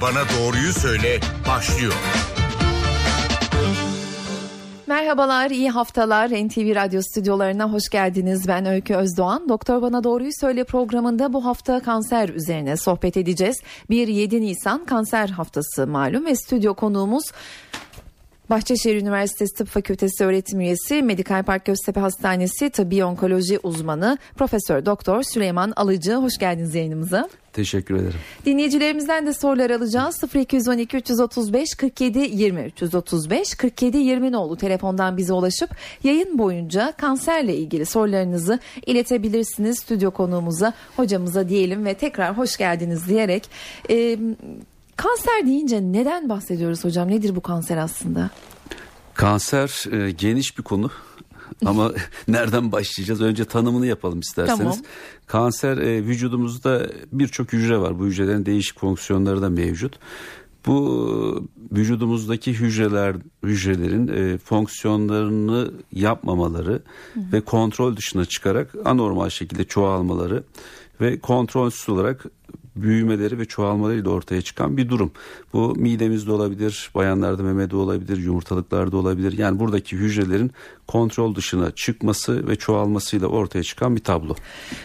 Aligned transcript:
Bana 0.00 0.20
Doğruyu 0.38 0.72
Söyle 0.72 1.20
başlıyor. 1.48 1.92
Merhabalar, 4.86 5.50
iyi 5.50 5.70
haftalar. 5.70 6.28
NTV 6.28 6.74
Radyo 6.74 7.02
stüdyolarına 7.02 7.72
hoş 7.72 7.88
geldiniz. 7.88 8.48
Ben 8.48 8.66
Öykü 8.66 8.94
Özdoğan. 8.94 9.48
Doktor 9.48 9.82
Bana 9.82 10.04
Doğruyu 10.04 10.30
Söyle 10.40 10.64
programında 10.64 11.32
bu 11.32 11.44
hafta 11.44 11.80
kanser 11.80 12.28
üzerine 12.28 12.76
sohbet 12.76 13.16
edeceğiz. 13.16 13.56
1-7 13.90 14.40
Nisan 14.40 14.84
kanser 14.84 15.28
haftası 15.28 15.86
malum 15.86 16.26
ve 16.26 16.36
stüdyo 16.36 16.74
konuğumuz 16.74 17.24
Bahçeşehir 18.50 19.02
Üniversitesi 19.02 19.54
Tıp 19.54 19.68
Fakültesi 19.68 20.24
öğretim 20.24 20.60
üyesi, 20.60 21.02
Medikal 21.02 21.42
Park 21.42 21.64
Göztepe 21.64 22.00
Hastanesi 22.00 22.70
Tıbbi 22.70 23.04
Onkoloji 23.04 23.58
uzmanı 23.62 24.18
Profesör 24.36 24.86
Doktor 24.86 25.22
Süleyman 25.22 25.72
Alıcı. 25.76 26.14
Hoş 26.14 26.38
geldiniz 26.38 26.74
yayınımıza. 26.74 27.28
Teşekkür 27.52 27.94
ederim. 27.94 28.20
Dinleyicilerimizden 28.46 29.26
de 29.26 29.34
sorular 29.34 29.70
alacağız. 29.70 30.22
0212 30.34 30.96
335 30.96 31.74
47 31.74 32.18
20 32.18 32.60
335 32.62 33.54
47 33.54 33.98
20 33.98 34.32
nolu 34.32 34.56
telefondan 34.56 35.16
bize 35.16 35.32
ulaşıp 35.32 35.70
yayın 36.04 36.38
boyunca 36.38 36.92
kanserle 36.96 37.56
ilgili 37.56 37.86
sorularınızı 37.86 38.58
iletebilirsiniz 38.86 39.78
stüdyo 39.78 40.10
konuğumuza, 40.10 40.72
hocamıza 40.96 41.48
diyelim 41.48 41.84
ve 41.84 41.94
tekrar 41.94 42.38
hoş 42.38 42.56
geldiniz 42.56 43.08
diyerek. 43.08 43.50
Ee, 43.90 44.18
kanser 44.96 45.46
deyince 45.46 45.80
neden 45.82 46.28
bahsediyoruz 46.28 46.84
hocam? 46.84 47.08
Nedir 47.08 47.36
bu 47.36 47.40
kanser 47.40 47.76
aslında? 47.76 48.30
Kanser 49.14 49.84
e, 49.92 50.10
geniş 50.10 50.58
bir 50.58 50.62
konu. 50.62 50.90
Ama 51.66 51.92
nereden 52.28 52.72
başlayacağız? 52.72 53.20
Önce 53.20 53.44
tanımını 53.44 53.86
yapalım 53.86 54.20
isterseniz. 54.20 54.58
Tamam. 54.58 54.76
Kanser 55.26 55.76
e, 55.76 56.04
vücudumuzda 56.06 56.90
birçok 57.12 57.52
hücre 57.52 57.78
var. 57.78 57.98
Bu 57.98 58.06
hücrelerin 58.06 58.46
değişik 58.46 58.80
fonksiyonları 58.80 59.42
da 59.42 59.50
mevcut. 59.50 59.98
Bu 60.66 61.48
vücudumuzdaki 61.72 62.52
hücreler 62.52 63.16
hücrelerin 63.42 64.08
e, 64.08 64.38
fonksiyonlarını 64.38 65.70
yapmamaları 65.92 66.82
hı 67.14 67.20
hı. 67.20 67.32
ve 67.32 67.40
kontrol 67.40 67.96
dışına 67.96 68.24
çıkarak 68.24 68.74
anormal 68.84 69.28
şekilde 69.28 69.64
çoğalmaları 69.64 70.44
ve 71.00 71.20
kontrolsüz 71.20 71.88
olarak 71.88 72.26
büyümeleri 72.82 73.38
ve 73.38 73.44
çoğalmalarıyla 73.44 74.10
ortaya 74.10 74.42
çıkan 74.42 74.76
bir 74.76 74.88
durum. 74.88 75.12
Bu 75.52 75.74
midemizde 75.76 76.32
olabilir, 76.32 76.90
bayanlarda 76.94 77.42
memede 77.42 77.76
olabilir, 77.76 78.16
yumurtalıklarda 78.16 78.96
olabilir. 78.96 79.38
Yani 79.38 79.58
buradaki 79.58 79.96
hücrelerin 79.96 80.50
kontrol 80.86 81.34
dışına 81.34 81.70
çıkması 81.70 82.48
ve 82.48 82.56
çoğalmasıyla 82.56 83.26
ortaya 83.26 83.62
çıkan 83.62 83.96
bir 83.96 84.00
tablo. 84.00 84.34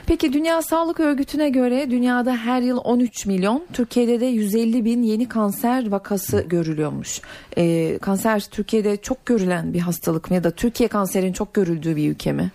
Peki 0.06 0.34
Dünya 0.34 0.62
Sağlık 0.62 1.00
Örgütü'ne 1.00 1.50
göre 1.50 1.92
dünyada 1.92 2.38
her 2.38 2.62
yıl 2.62 2.78
13 2.78 3.26
milyon, 3.26 3.64
Türkiye'de 3.73 4.20
de 4.20 4.26
150 4.26 4.86
bin 4.86 5.04
yeni 5.04 5.30
kanser 5.30 5.92
vakası 5.92 6.46
görülüyormuş. 6.50 7.22
Ee, 7.58 7.98
kanser 8.02 8.40
Türkiye'de 8.52 8.98
çok 8.98 9.26
görülen 9.26 9.73
bir 9.73 9.80
hastalık 9.80 10.30
mı 10.30 10.36
ya 10.36 10.44
da 10.44 10.52
Türkiye 10.52 10.90
kanserin 10.90 11.34
çok 11.34 11.54
görüldüğü 11.54 11.96
bir 11.96 12.12
ülke 12.12 12.34
mi? 12.34 12.52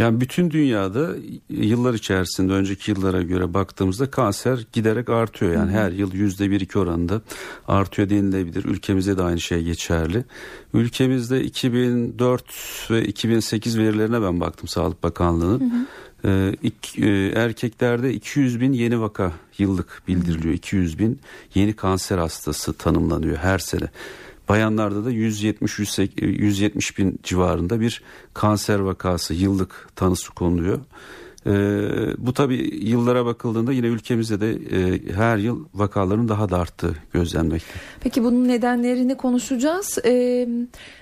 Yani 0.00 0.20
bütün 0.20 0.50
dünyada 0.50 1.08
yıllar 1.48 1.94
içerisinde 1.94 2.52
önceki 2.52 2.90
yıllara 2.90 3.22
göre 3.22 3.54
baktığımızda 3.54 4.10
kanser 4.10 4.66
giderek 4.72 5.08
artıyor. 5.08 5.52
Yani 5.52 5.72
her 5.72 5.92
yıl 5.92 6.14
yüzde 6.14 6.50
bir 6.50 6.60
iki 6.60 6.78
oranında 6.78 7.20
artıyor 7.68 8.10
denilebilir. 8.10 8.64
Ülkemizde 8.64 9.18
de 9.18 9.22
aynı 9.22 9.40
şey 9.40 9.62
geçerli. 9.62 10.24
Ülkemizde 10.74 11.42
2004 11.44 12.44
ve 12.90 13.04
2008 13.04 13.78
verilerine 13.78 14.22
ben 14.22 14.40
baktım 14.40 14.68
Sağlık 14.68 15.02
Bakanlığı'nın. 15.02 15.88
Ee, 16.24 16.54
ik, 16.62 16.98
e, 16.98 17.32
erkeklerde 17.34 18.12
200 18.14 18.60
bin 18.60 18.72
yeni 18.72 19.00
vaka 19.00 19.32
yıllık 19.58 20.02
bildiriliyor. 20.08 20.54
200 20.54 20.98
bin 20.98 21.20
yeni 21.54 21.72
kanser 21.72 22.18
hastası 22.18 22.72
tanımlanıyor 22.72 23.36
her 23.36 23.58
sene. 23.58 23.88
Bayanlarda 24.50 25.04
da 25.04 25.10
170 25.10 25.78
170 26.16 26.98
bin 26.98 27.20
civarında 27.22 27.80
bir 27.80 28.02
kanser 28.34 28.78
vakası 28.78 29.34
yıllık 29.34 29.88
tanısı 29.96 30.32
konuluyor. 30.34 30.78
E, 31.46 31.52
bu 32.18 32.32
tabi 32.32 32.54
yıllara 32.82 33.26
bakıldığında 33.26 33.72
yine 33.72 33.86
ülkemizde 33.86 34.40
de 34.40 34.50
e, 34.50 35.12
her 35.14 35.36
yıl 35.36 35.64
vakaların 35.74 36.28
daha 36.28 36.48
da 36.48 36.58
arttığı 36.58 36.94
gözlenmekte. 37.12 37.72
Peki 38.00 38.24
bunun 38.24 38.48
nedenlerini 38.48 39.16
konuşacağız. 39.16 39.98
E, 40.04 40.48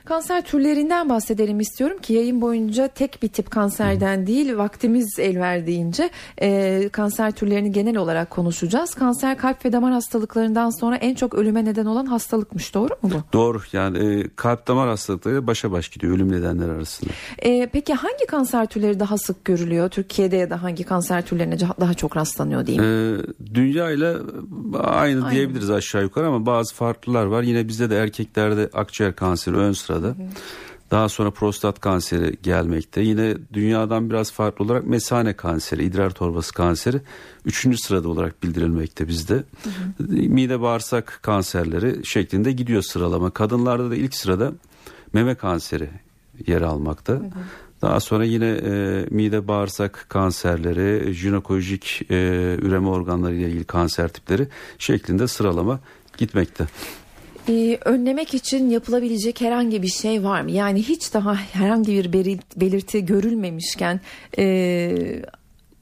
kanser 0.04 0.44
türlerinden 0.44 1.09
bahsedelim 1.09 1.60
istiyorum 1.60 1.99
ki 1.99 2.12
yayın 2.12 2.41
boyunca 2.41 2.88
tek 2.88 3.22
bir 3.22 3.28
tip 3.28 3.50
kanserden 3.50 4.22
Hı. 4.22 4.26
değil 4.26 4.56
vaktimiz 4.56 5.19
el 5.19 5.41
verdiğince 5.41 6.10
e, 6.43 6.88
kanser 6.93 7.31
türlerini 7.31 7.72
genel 7.72 7.97
olarak 7.97 8.31
konuşacağız. 8.31 8.94
Kanser 8.94 9.38
kalp 9.38 9.65
ve 9.65 9.72
damar 9.72 9.93
hastalıklarından 9.93 10.70
sonra 10.70 10.97
en 10.97 11.15
çok 11.15 11.34
ölüme 11.34 11.65
neden 11.65 11.87
olan 11.87 12.06
hastalıkmış 12.06 12.75
doğru 12.75 12.93
mu 13.03 13.10
bu? 13.15 13.32
Doğru 13.32 13.60
yani 13.72 13.99
e, 13.99 14.28
kalp 14.37 14.69
damar 14.69 14.88
hastalıkları 14.88 15.47
başa 15.47 15.72
baş 15.72 15.88
gidiyor 15.88 16.15
ölüm 16.15 16.32
nedenleri 16.32 16.72
arasında. 16.72 17.10
E, 17.38 17.66
peki 17.66 17.94
hangi 17.94 18.26
kanser 18.28 18.66
türleri 18.66 19.00
daha 19.00 19.19
sık 19.19 19.44
görülüyor 19.44 19.88
Türkiye 19.88 20.28
Türkiye'de 20.28 20.37
ya 20.37 20.50
da 20.50 20.62
hangi 20.62 20.84
kanser 20.84 21.27
türlerine 21.27 21.61
daha 21.61 21.94
çok 21.94 22.16
rastlanıyor 22.16 22.66
diyeyim? 22.66 22.84
Ee, 22.84 23.55
dünya 23.55 23.91
ile 23.91 24.09
aynı, 24.09 25.27
aynı 25.27 25.31
diyebiliriz 25.31 25.71
aşağı 25.71 26.03
yukarı 26.03 26.27
ama 26.27 26.47
bazı 26.47 26.75
farklılar 26.75 27.27
var. 27.27 27.43
Yine 27.43 27.69
bizde 27.69 27.91
de 27.91 27.97
erkeklerde 27.97 28.71
akciğer 28.75 29.17
kanseri 29.17 29.56
ön 29.56 29.72
sırada. 29.72 30.09
Hı. 30.09 30.15
Daha 30.91 31.09
sonra 31.09 31.31
prostat 31.31 31.81
kanseri 31.81 32.37
gelmekte. 32.43 33.00
Yine 33.00 33.34
dünyadan 33.53 34.11
biraz 34.11 34.33
farklı 34.33 34.65
olarak 34.65 34.87
mesane 34.87 35.33
kanseri, 35.33 35.84
idrar 35.84 36.11
torbası 36.11 36.55
kanseri 36.55 37.00
üçüncü 37.44 37.78
sırada 37.78 38.09
olarak 38.09 38.43
bildirilmekte 38.43 39.09
bizde. 39.09 39.34
Hı 39.34 39.41
hı. 39.99 40.05
Mide 40.09 40.61
bağırsak 40.61 41.19
kanserleri 41.22 42.06
şeklinde 42.06 42.53
gidiyor 42.53 42.83
sıralama. 42.83 43.31
Kadınlarda 43.31 43.91
da 43.91 43.97
ilk 43.97 44.15
sırada 44.15 44.53
meme 45.12 45.34
kanseri 45.34 45.91
yer 46.47 46.62
almakta. 46.62 47.12
Hı 47.12 47.17
hı. 47.17 47.31
Daha 47.83 48.00
sonra 48.00 48.25
yine 48.25 48.47
e, 48.47 49.05
mide 49.11 49.49
bağırsak 49.49 50.06
kanserleri, 50.09 51.15
jinekolojik 51.15 52.03
e, 52.11 52.15
üreme 52.62 52.89
organları 52.89 53.34
ile 53.34 53.49
ilgili 53.49 53.65
kanser 53.65 54.09
tipleri 54.09 54.49
şeklinde 54.78 55.28
sıralama 55.28 55.81
gitmekte. 56.17 56.67
Ee, 57.49 57.78
önlemek 57.84 58.34
için 58.34 58.71
yapılabilecek 58.71 59.41
herhangi 59.41 59.83
bir 59.83 59.88
şey 59.88 60.25
var 60.25 60.41
mı? 60.41 60.50
Yani 60.50 60.83
hiç 60.83 61.15
daha 61.15 61.34
herhangi 61.34 61.93
bir 61.93 62.12
belirti 62.56 63.06
görülmemişken 63.06 64.00
e, 64.38 65.22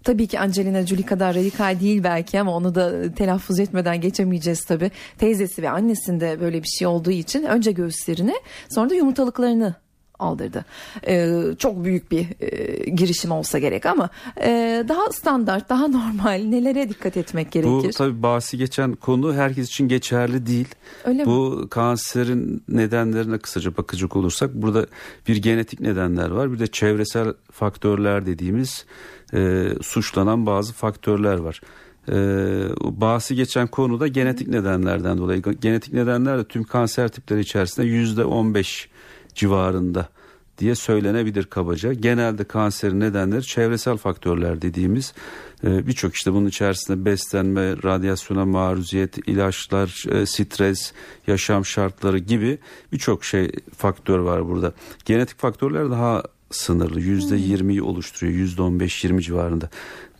tabii 0.04 0.26
ki 0.26 0.40
Angelina 0.40 0.86
Jolie 0.86 1.06
kadar 1.06 1.34
radikal 1.34 1.80
değil 1.80 2.04
belki 2.04 2.40
ama 2.40 2.56
onu 2.56 2.74
da 2.74 3.14
telaffuz 3.14 3.60
etmeden 3.60 4.00
geçemeyeceğiz 4.00 4.64
tabii. 4.64 4.90
Teyzesi 5.18 5.62
ve 5.62 5.70
annesinde 5.70 6.40
böyle 6.40 6.62
bir 6.62 6.68
şey 6.68 6.86
olduğu 6.86 7.10
için 7.10 7.42
önce 7.42 7.72
göğüslerini 7.72 8.34
sonra 8.68 8.90
da 8.90 8.94
yumurtalıklarını 8.94 9.74
aldırdı. 10.18 10.64
Ee, 11.08 11.42
çok 11.58 11.84
büyük 11.84 12.10
bir 12.10 12.26
e, 12.40 12.90
girişim 12.90 13.30
olsa 13.30 13.58
gerek 13.58 13.86
ama 13.86 14.08
e, 14.40 14.84
daha 14.88 15.12
standart, 15.12 15.68
daha 15.68 15.88
normal 15.88 16.42
nelere 16.44 16.88
dikkat 16.88 17.16
etmek 17.16 17.52
gerekir? 17.52 17.70
Bu 17.70 17.90
tabii 17.90 18.22
bahsi 18.22 18.58
geçen 18.58 18.94
konu 18.94 19.34
herkes 19.34 19.68
için 19.68 19.88
geçerli 19.88 20.46
değil. 20.46 20.68
Öyle 21.04 21.26
Bu 21.26 21.50
mi? 21.50 21.68
kanserin 21.68 22.62
nedenlerine 22.68 23.38
kısaca 23.38 23.76
bakacak 23.76 24.16
olursak 24.16 24.54
burada 24.54 24.86
bir 25.28 25.36
genetik 25.36 25.80
nedenler 25.80 26.30
var. 26.30 26.52
Bir 26.52 26.58
de 26.58 26.66
çevresel 26.66 27.34
faktörler 27.52 28.26
dediğimiz 28.26 28.86
e, 29.34 29.68
suçlanan 29.82 30.46
bazı 30.46 30.72
faktörler 30.72 31.36
var. 31.36 31.60
Ee, 32.08 32.68
bahsi 32.82 33.34
geçen 33.34 33.66
konu 33.66 34.00
da 34.00 34.06
genetik 34.08 34.48
nedenlerden 34.48 35.18
dolayı. 35.18 35.42
Genetik 35.42 35.92
nedenler 35.92 36.38
de 36.38 36.44
tüm 36.44 36.64
kanser 36.64 37.08
tipleri 37.08 37.40
içerisinde 37.40 37.86
yüzde 37.86 38.24
on 38.24 38.54
beş 38.54 38.88
civarında 39.36 40.08
diye 40.58 40.74
söylenebilir 40.74 41.44
kabaca. 41.44 41.92
Genelde 41.92 42.44
kanserin 42.44 43.00
nedenleri 43.00 43.42
çevresel 43.42 43.96
faktörler 43.96 44.62
dediğimiz 44.62 45.14
e, 45.64 45.86
birçok 45.86 46.14
işte 46.14 46.32
bunun 46.32 46.46
içerisinde 46.46 47.04
beslenme, 47.04 47.82
radyasyona 47.82 48.44
maruziyet, 48.44 49.28
ilaçlar, 49.28 50.04
e, 50.10 50.26
stres, 50.26 50.92
yaşam 51.26 51.64
şartları 51.64 52.18
gibi 52.18 52.58
birçok 52.92 53.24
şey 53.24 53.52
faktör 53.76 54.18
var 54.18 54.48
burada. 54.48 54.72
Genetik 55.04 55.38
faktörler 55.38 55.90
daha 55.90 56.22
sınırlı 56.50 57.00
yüzde 57.00 57.36
yirmiyi 57.36 57.82
oluşturuyor 57.82 58.38
yüzde 58.38 58.62
on 58.62 58.80
beş 58.80 59.04
yirmi 59.04 59.22
civarında. 59.22 59.70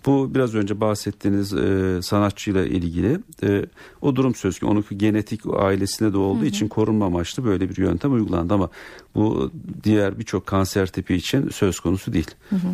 Bu 0.07 0.35
biraz 0.35 0.55
önce 0.55 0.81
bahsettiğiniz 0.81 1.53
e, 1.53 1.99
sanatçıyla 2.03 2.65
ilgili 2.65 3.19
e, 3.43 3.67
o 4.03 4.17
durum 4.17 4.35
söz 4.35 4.59
konusu. 4.59 4.67
Onun 4.73 4.99
genetik 4.99 5.41
ailesine 5.57 6.13
de 6.13 6.17
olduğu 6.17 6.41
hı 6.41 6.43
hı. 6.43 6.47
için 6.47 6.69
korunma 6.69 7.07
amaçlı 7.07 7.45
böyle 7.45 7.69
bir 7.69 7.77
yöntem 7.77 8.13
uygulandı 8.13 8.55
ama 8.55 8.71
bu 9.15 9.51
diğer 9.85 10.19
birçok 10.19 10.47
kanser 10.47 10.87
tipi 10.87 11.15
için 11.15 11.49
söz 11.49 11.81
konusu 11.81 12.13
değil. 12.13 12.31
Hı 12.51 12.57
hı. 12.57 12.69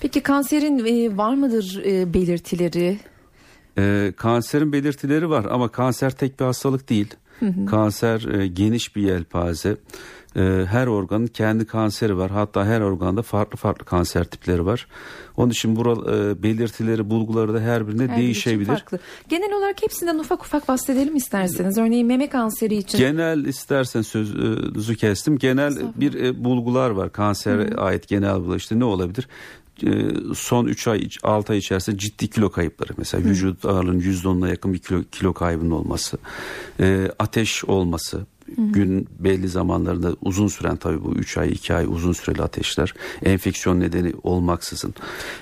Peki 0.00 0.20
kanserin 0.20 0.78
e, 0.84 1.16
var 1.16 1.34
mıdır 1.34 1.82
e, 1.86 2.14
belirtileri? 2.14 2.98
E, 3.78 4.12
kanserin 4.16 4.72
belirtileri 4.72 5.30
var 5.30 5.46
ama 5.50 5.68
kanser 5.68 6.10
tek 6.10 6.40
bir 6.40 6.44
hastalık 6.44 6.90
değil. 6.90 7.14
Hı 7.40 7.46
hı. 7.46 7.66
Kanser 7.66 8.34
e, 8.34 8.46
geniş 8.46 8.96
bir 8.96 9.02
yelpaze. 9.02 9.76
E, 10.36 10.40
her 10.68 10.86
organın 10.86 11.26
kendi 11.26 11.66
kanseri 11.66 12.18
var. 12.18 12.30
Hatta 12.30 12.66
her 12.66 12.80
organda 12.80 13.22
farklı 13.22 13.56
farklı 13.56 13.84
kanser 13.84 14.24
tipleri 14.24 14.66
var. 14.66 14.86
Onun 15.36 15.50
için 15.50 15.76
bu 15.76 15.82
e, 15.82 16.42
belirtileri, 16.42 17.10
bulguları 17.10 17.54
da 17.54 17.60
her 17.60 17.88
birine 17.88 18.06
her 18.06 18.16
değişebilir. 18.16 18.66
Farklı. 18.66 18.98
Genel 19.28 19.52
olarak 19.52 19.82
hepsinden 19.82 20.18
ufak 20.18 20.44
ufak 20.44 20.68
bahsedelim 20.68 21.16
isterseniz. 21.16 21.78
Örneğin 21.78 22.06
meme 22.06 22.28
kanseri 22.28 22.74
için. 22.74 22.98
Genel 22.98 23.44
istersen 23.44 24.02
sözünüzü 24.02 24.96
kestim. 24.96 25.38
Genel 25.38 25.74
bir 25.96 26.14
e, 26.14 26.44
bulgular 26.44 26.90
var. 26.90 27.12
Kansere 27.12 27.70
Hı-hı. 27.70 27.80
ait 27.80 28.08
genel 28.08 28.34
bulgu. 28.34 28.56
İşte 28.56 28.78
ne 28.78 28.84
olabilir? 28.84 29.28
E, 29.82 29.90
son 30.34 30.66
3 30.66 30.88
ay 30.88 31.08
6 31.22 31.52
ay 31.52 31.58
içerisinde 31.58 31.98
ciddi 31.98 32.30
kilo 32.30 32.50
kayıpları 32.50 32.92
mesela 32.96 33.24
Hı. 33.24 33.28
vücut 33.28 33.64
ağırlığının 33.64 34.00
%10'una 34.00 34.48
yakın 34.48 34.72
bir 34.72 34.78
kilo, 34.78 35.02
kilo 35.12 35.32
kaybının 35.32 35.70
olması 35.70 36.18
e, 36.80 37.10
ateş 37.18 37.64
olması 37.64 38.26
Hı 38.56 38.62
hı. 38.62 38.66
Gün 38.66 39.08
belli 39.18 39.48
zamanlarında 39.48 40.16
uzun 40.22 40.48
süren 40.48 40.76
tabii 40.76 41.04
bu 41.04 41.14
3 41.14 41.38
ay 41.38 41.48
2 41.52 41.74
ay 41.74 41.86
uzun 41.86 42.12
süreli 42.12 42.42
ateşler 42.42 42.94
enfeksiyon 43.24 43.80
nedeni 43.80 44.12
olmaksızın. 44.22 44.94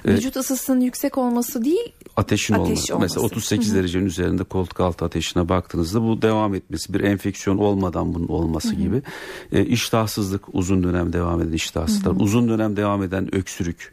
Ee, 0.04 0.14
vücut 0.14 0.37
ısısının 0.37 0.81
yüksek 0.81 1.19
olması 1.19 1.64
değil 1.64 1.93
ateşin 2.16 2.54
ateş 2.54 2.69
olması. 2.69 2.94
olması. 2.94 3.14
Mesela 3.14 3.26
38 3.26 3.69
hı 3.69 3.72
hı. 3.72 3.78
derecenin 3.78 4.06
üzerinde 4.06 4.44
koltuk 4.44 4.81
altı 4.81 5.04
ateşine 5.04 5.49
baktığınızda 5.49 6.02
bu 6.02 6.22
devam 6.22 6.54
etmesi 6.54 6.94
bir 6.94 7.00
enfeksiyon 7.00 7.58
olmadan 7.58 8.14
bunun 8.14 8.28
olması 8.28 8.69
hı 8.69 8.72
hı. 8.72 8.81
gibi. 8.81 9.02
E, 9.52 9.64
iştahsızlık 9.64 10.43
uzun 10.52 10.82
dönem 10.84 11.12
devam 11.12 11.40
eden 11.40 11.52
iştahsızlık, 11.52 12.20
uzun 12.20 12.48
dönem 12.48 12.76
devam 12.76 13.02
eden 13.02 13.34
öksürük 13.34 13.93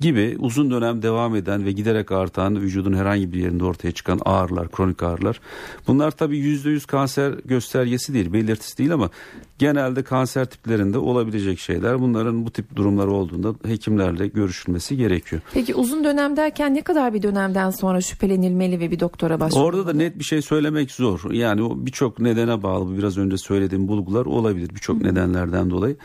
gibi 0.00 0.36
uzun 0.38 0.70
dönem 0.70 1.02
devam 1.02 1.36
eden 1.36 1.64
ve 1.64 1.72
giderek 1.72 2.12
artan 2.12 2.60
vücudun 2.60 2.92
herhangi 2.92 3.32
bir 3.32 3.40
yerinde 3.40 3.64
ortaya 3.64 3.92
çıkan 3.92 4.20
ağrılar, 4.24 4.70
kronik 4.70 5.02
ağrılar. 5.02 5.40
Bunlar 5.86 6.10
tabii 6.10 6.38
yüzde 6.38 6.70
yüz 6.70 6.86
kanser 6.86 7.32
göstergesi 7.44 8.14
değil, 8.14 8.32
belirtisi 8.32 8.78
değil 8.78 8.92
ama 8.92 9.10
genelde 9.58 10.02
kanser 10.02 10.44
tiplerinde 10.44 10.98
olabilecek 10.98 11.58
şeyler. 11.58 12.00
Bunların 12.00 12.46
bu 12.46 12.50
tip 12.50 12.76
durumlar 12.76 13.06
olduğunda 13.06 13.54
hekimlerle 13.64 14.26
görüşülmesi 14.26 14.96
gerekiyor. 14.96 15.42
Peki 15.54 15.74
uzun 15.74 16.04
dönem 16.04 16.36
derken 16.36 16.74
ne 16.74 16.82
kadar 16.82 17.14
bir 17.14 17.22
dönemden 17.22 17.70
sonra 17.70 18.00
şüphelenilmeli 18.00 18.80
ve 18.80 18.90
bir 18.90 19.00
doktora 19.00 19.40
başvurulmalı? 19.40 19.68
Orada 19.68 19.86
da 19.86 19.92
net 19.92 20.18
bir 20.18 20.24
şey 20.24 20.42
söylemek 20.42 20.90
zor. 20.90 21.30
Yani 21.30 21.86
birçok 21.86 22.18
nedene 22.18 22.62
bağlı. 22.62 22.98
Biraz 22.98 23.18
önce 23.18 23.38
söylediğim 23.38 23.88
bulgular 23.88 24.26
olabilir 24.26 24.70
birçok 24.74 25.02
nedenlerden 25.02 25.70
dolayı 25.70 25.96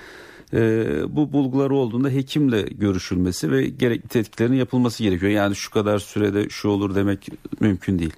e, 0.53 0.86
bu 1.15 1.33
bulgular 1.33 1.69
olduğunda 1.69 2.09
hekimle 2.09 2.62
görüşülmesi 2.62 3.51
ve 3.51 3.68
gerekli 3.68 4.07
tetkiklerin 4.07 4.53
yapılması 4.53 5.03
gerekiyor. 5.03 5.31
Yani 5.31 5.56
şu 5.56 5.71
kadar 5.71 6.00
sürede 6.00 6.50
şu 6.50 6.69
olur 6.69 6.95
demek 6.95 7.27
mümkün 7.59 8.00
değil. 8.00 8.13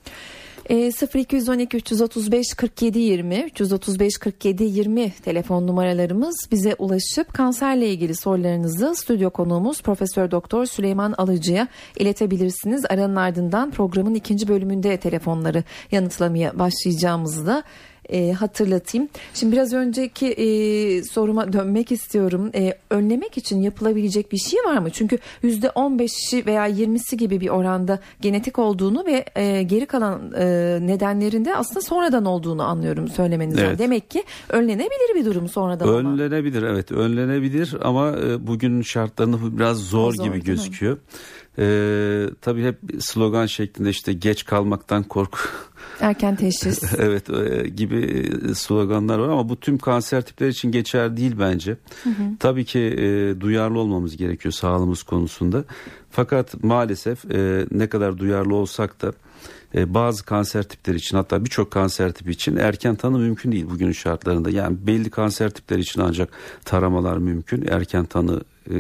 E, 0.69 0.91
0212 1.15 1.77
335 1.77 2.53
47 2.53 2.99
20 2.99 3.43
335 3.43 4.17
47 4.17 4.63
20 4.63 5.11
telefon 5.11 5.67
numaralarımız 5.67 6.35
bize 6.51 6.75
ulaşıp 6.75 7.33
kanserle 7.33 7.89
ilgili 7.89 8.15
sorularınızı 8.15 8.95
stüdyo 8.95 9.29
konuğumuz 9.29 9.81
Profesör 9.81 10.31
Doktor 10.31 10.65
Süleyman 10.65 11.13
Alıcı'ya 11.17 11.67
iletebilirsiniz. 11.99 12.85
Aranın 12.89 13.15
ardından 13.15 13.71
programın 13.71 14.15
ikinci 14.15 14.47
bölümünde 14.47 14.97
telefonları 14.97 15.63
yanıtlamaya 15.91 16.59
başlayacağımızı 16.59 17.45
da 17.47 17.63
e, 18.09 18.31
hatırlatayım. 18.31 19.09
Şimdi 19.33 19.53
biraz 19.53 19.73
önceki 19.73 20.27
e, 20.27 21.03
soruma 21.03 21.53
dönmek 21.53 21.91
istiyorum. 21.91 22.51
E, 22.55 22.73
önlemek 22.89 23.37
için 23.37 23.61
yapılabilecek 23.61 24.31
bir 24.31 24.37
şey 24.37 24.59
var 24.65 24.77
mı? 24.77 24.89
Çünkü 24.89 25.17
yüzde 25.41 25.67
15'i 25.67 26.45
veya 26.45 26.69
20'si 26.69 27.15
gibi 27.15 27.41
bir 27.41 27.49
oranda 27.49 27.99
genetik 28.21 28.59
olduğunu 28.59 29.05
ve 29.05 29.25
e, 29.35 29.63
geri 29.63 29.85
kalan 29.85 30.33
e, 30.37 30.45
nedenlerinde 30.81 31.55
aslında 31.55 31.81
sonradan 31.81 32.25
olduğunu 32.25 32.63
anlıyorum 32.63 33.07
söylemenizden. 33.07 33.65
Evet. 33.65 33.79
Demek 33.79 34.11
ki 34.11 34.23
önlenebilir 34.49 35.15
bir 35.15 35.25
durum 35.25 35.49
sonradan 35.49 35.89
Önlenebilir 35.89 36.63
ama. 36.63 36.71
evet 36.71 36.91
önlenebilir 36.91 37.75
ama 37.81 38.11
e, 38.11 38.47
bugünün 38.47 38.81
şartlarında 38.81 39.57
biraz 39.57 39.77
zor, 39.77 40.13
zor 40.13 40.23
gibi 40.23 40.43
gözüküyor. 40.43 40.97
Ee, 41.59 42.25
tabii 42.41 42.63
hep 42.63 42.77
slogan 42.99 43.45
şeklinde 43.45 43.89
işte 43.89 44.13
geç 44.13 44.45
kalmaktan 44.45 45.03
korku 45.03 45.39
Erken 45.99 46.35
teşhis. 46.35 46.83
evet 46.99 47.29
e, 47.29 47.69
gibi 47.69 48.29
sloganlar 48.55 49.19
var 49.19 49.29
ama 49.29 49.49
bu 49.49 49.59
tüm 49.59 49.77
kanser 49.77 50.21
tipleri 50.21 50.49
için 50.49 50.71
geçer 50.71 51.17
değil 51.17 51.35
bence. 51.39 51.77
Hı 52.03 52.09
hı. 52.09 52.23
Tabii 52.39 52.65
ki 52.65 52.79
e, 52.79 53.41
duyarlı 53.41 53.79
olmamız 53.79 54.17
gerekiyor 54.17 54.51
sağlığımız 54.51 55.03
konusunda. 55.03 55.63
Fakat 56.11 56.63
maalesef 56.63 57.31
e, 57.31 57.65
ne 57.71 57.89
kadar 57.89 58.17
duyarlı 58.17 58.55
olsak 58.55 59.01
da 59.01 59.07
e, 59.07 59.13
bazı 59.75 60.25
kanser 60.25 60.63
tipleri 60.63 60.97
için 60.97 61.17
hatta 61.17 61.45
birçok 61.45 61.71
kanser 61.71 62.11
tipi 62.11 62.31
için 62.31 62.55
erken 62.55 62.95
tanı 62.95 63.19
mümkün 63.19 63.51
değil 63.51 63.69
bugünün 63.69 63.91
şartlarında. 63.91 64.49
Yani 64.49 64.77
belli 64.87 65.09
kanser 65.09 65.49
tipleri 65.49 65.81
için 65.81 66.01
ancak 66.01 66.29
taramalar 66.65 67.17
mümkün. 67.17 67.67
Erken 67.67 68.05
tanı 68.05 68.41
e, 68.69 68.73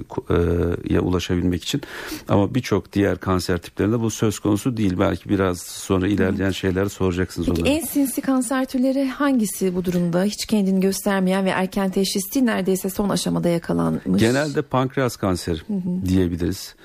ya 0.89 1.01
ulaşabilmek 1.01 1.63
için 1.63 1.81
ama 2.29 2.55
birçok 2.55 2.93
diğer 2.93 3.17
kanser 3.17 3.57
tiplerinde 3.57 3.99
bu 3.99 4.09
söz 4.11 4.39
konusu 4.39 4.77
değil. 4.77 4.99
Belki 4.99 5.29
biraz 5.29 5.61
sonra 5.61 6.07
ilerleyen 6.07 6.51
şeyler 6.51 6.85
soracaksınız 6.85 7.47
Peki 7.47 7.61
onlara. 7.61 7.73
en 7.73 7.85
sinsi 7.85 8.21
kanser 8.21 8.65
türleri 8.65 9.05
hangisi 9.05 9.75
bu 9.75 9.85
durumda? 9.85 10.23
Hiç 10.23 10.45
kendini 10.45 10.79
göstermeyen 10.79 11.45
ve 11.45 11.49
erken 11.49 11.91
teşhis 11.91 12.35
değil 12.35 12.45
neredeyse 12.45 12.89
son 12.89 13.09
aşamada 13.09 13.49
yakalanmış. 13.49 14.21
Genelde 14.21 14.61
pankreas 14.61 15.15
kanseri 15.15 15.59
hı 15.67 15.73
hı. 15.73 16.05
diyebiliriz. 16.05 16.75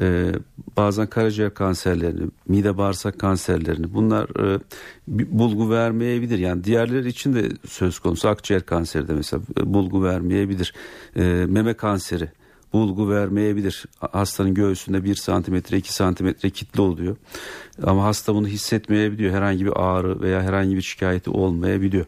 Ee, 0.00 0.32
bazen 0.76 1.06
karaciğer 1.06 1.54
kanserlerini, 1.54 2.30
mide 2.48 2.78
bağırsak 2.78 3.18
kanserlerini 3.18 3.94
bunlar 3.94 4.54
e, 4.54 4.60
bulgu 5.08 5.70
vermeyebilir. 5.70 6.38
Yani 6.38 6.64
diğerleri 6.64 7.08
için 7.08 7.34
de 7.34 7.48
söz 7.68 7.98
konusu 7.98 8.28
akciğer 8.28 8.62
kanseri 8.62 9.08
de 9.08 9.12
mesela 9.12 9.42
e, 9.60 9.74
bulgu 9.74 10.04
vermeyebilir. 10.04 10.74
E, 11.16 11.22
meme 11.48 11.74
kanseri 11.74 12.28
bulgu 12.72 13.10
vermeyebilir. 13.10 13.84
Hastanın 14.12 14.54
göğsünde 14.54 15.04
1 15.04 15.14
santimetre 15.14 15.76
2 15.76 15.92
santimetre 15.92 16.50
kitle 16.50 16.82
oluyor. 16.82 17.16
Ama 17.82 18.04
hasta 18.04 18.34
bunu 18.34 18.46
hissetmeyebiliyor. 18.46 19.34
Herhangi 19.34 19.66
bir 19.66 19.72
ağrı 19.76 20.20
veya 20.20 20.42
herhangi 20.42 20.76
bir 20.76 20.82
şikayeti 20.82 21.30
olmayabiliyor. 21.30 22.06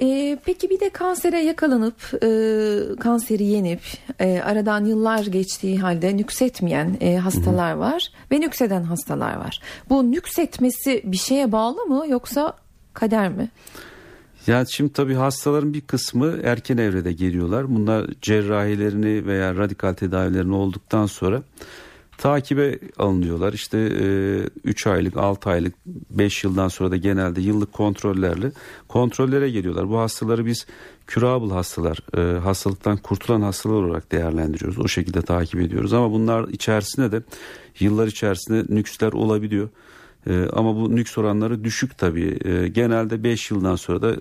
Ee, 0.00 0.38
peki 0.44 0.70
bir 0.70 0.80
de 0.80 0.90
kansere 0.90 1.40
yakalanıp 1.40 2.24
e, 2.24 2.28
kanseri 3.00 3.44
yenip 3.44 3.80
e, 4.18 4.40
aradan 4.40 4.84
yıllar 4.84 5.26
geçtiği 5.26 5.78
halde 5.78 6.16
nüksetmeyen 6.16 6.96
e, 7.00 7.16
hastalar 7.16 7.72
Hı-hı. 7.72 7.80
var 7.80 8.12
ve 8.32 8.40
nükseden 8.40 8.82
hastalar 8.82 9.36
var. 9.36 9.60
Bu 9.88 10.12
nüksetmesi 10.12 11.02
bir 11.04 11.16
şeye 11.16 11.52
bağlı 11.52 11.84
mı 11.84 12.04
yoksa 12.08 12.56
kader 12.94 13.28
mi? 13.28 13.48
Yani 14.46 14.66
şimdi 14.70 14.92
tabii 14.92 15.14
hastaların 15.14 15.74
bir 15.74 15.80
kısmı 15.80 16.38
erken 16.44 16.76
evrede 16.76 17.12
geliyorlar. 17.12 17.74
Bunlar 17.74 18.10
cerrahilerini 18.22 19.26
veya 19.26 19.56
radikal 19.56 19.92
tedavilerini 19.94 20.54
olduktan 20.54 21.06
sonra 21.06 21.42
takibe 22.20 22.78
alınıyorlar. 22.98 23.52
İşte 23.52 23.78
3 24.64 24.86
e, 24.86 24.90
aylık, 24.90 25.16
6 25.16 25.50
aylık, 25.50 25.74
5 25.86 26.44
yıldan 26.44 26.68
sonra 26.68 26.90
da 26.90 26.96
genelde 26.96 27.40
yıllık 27.40 27.72
kontrollerle 27.72 28.52
kontrollere 28.88 29.50
geliyorlar. 29.50 29.88
Bu 29.88 29.98
hastaları 29.98 30.46
biz 30.46 30.66
curable 31.06 31.54
hastalar, 31.54 31.98
e, 32.16 32.38
hastalıktan 32.38 32.96
kurtulan 32.96 33.40
hastalar 33.40 33.74
olarak 33.74 34.12
değerlendiriyoruz. 34.12 34.78
O 34.78 34.88
şekilde 34.88 35.22
takip 35.22 35.60
ediyoruz. 35.60 35.92
Ama 35.92 36.12
bunlar 36.12 36.48
içerisinde 36.48 37.12
de 37.12 37.22
yıllar 37.80 38.06
içerisinde 38.06 38.74
nüksler 38.74 39.12
olabiliyor. 39.12 39.68
E, 40.26 40.46
ama 40.52 40.76
bu 40.76 40.96
nüks 40.96 41.18
oranları 41.18 41.64
düşük 41.64 41.98
tabii. 41.98 42.38
E, 42.44 42.68
genelde 42.68 43.24
5 43.24 43.50
yıldan 43.50 43.76
sonra 43.76 44.02
da 44.02 44.16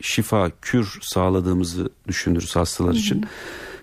şifa, 0.00 0.50
kür 0.62 0.98
sağladığımızı 1.02 1.90
düşünürüz 2.08 2.56
hastalar 2.56 2.94
için. 2.94 3.26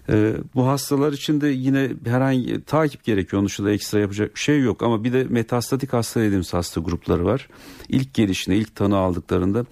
E, 0.10 0.36
bu 0.56 0.68
hastalar 0.68 1.14
için 1.14 1.42
de 1.42 1.48
yine 1.48 1.92
herhangi 2.06 2.64
takip 2.64 3.04
gerekiyor. 3.04 3.40
Onun 3.40 3.48
dışında 3.48 3.72
ekstra 3.72 4.00
yapacak 4.00 4.36
bir 4.36 4.40
şey 4.40 4.62
yok. 4.62 4.84
Ama 4.84 5.04
bir 5.04 5.14
de 5.14 5.24
metastatik 5.24 5.94
hasta 5.94 6.22
dediğimiz 6.22 6.54
hasta 6.54 6.82
grupları 6.82 7.26
var. 7.26 7.48
İlk 7.90 8.14
gelişinde, 8.14 8.56
ilk 8.56 8.76
tanı 8.76 8.98
aldıklarında 8.98 9.66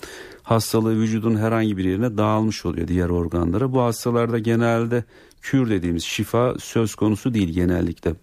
hastalığı 0.44 1.00
vücudun 1.00 1.36
herhangi 1.36 1.78
bir 1.78 1.86
yerine 1.86 2.18
dağılmış 2.18 2.66
oluyor 2.66 2.88
diğer 2.88 3.10
organlara. 3.10 3.74
Bu 3.74 3.82
hastalarda 3.82 4.40
genelde 4.40 5.04
kür 5.42 5.70
dediğimiz 5.70 6.04
şifa 6.04 6.56
söz 6.60 6.96
konusu 6.96 7.34
değil 7.34 7.50
genellikle. 7.50 8.16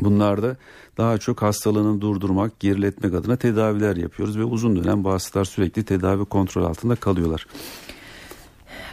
Bunlarda 0.00 0.56
daha 0.96 1.18
çok 1.18 1.42
hastalığını 1.42 2.00
durdurmak, 2.00 2.60
geriletmek 2.60 3.14
adına 3.14 3.36
tedaviler 3.36 3.96
yapıyoruz 3.96 4.38
ve 4.38 4.44
uzun 4.44 4.76
dönem 4.76 5.04
bu 5.04 5.10
hastalar 5.10 5.44
sürekli 5.44 5.84
tedavi 5.84 6.24
kontrol 6.24 6.64
altında 6.64 6.96
kalıyorlar. 6.96 7.46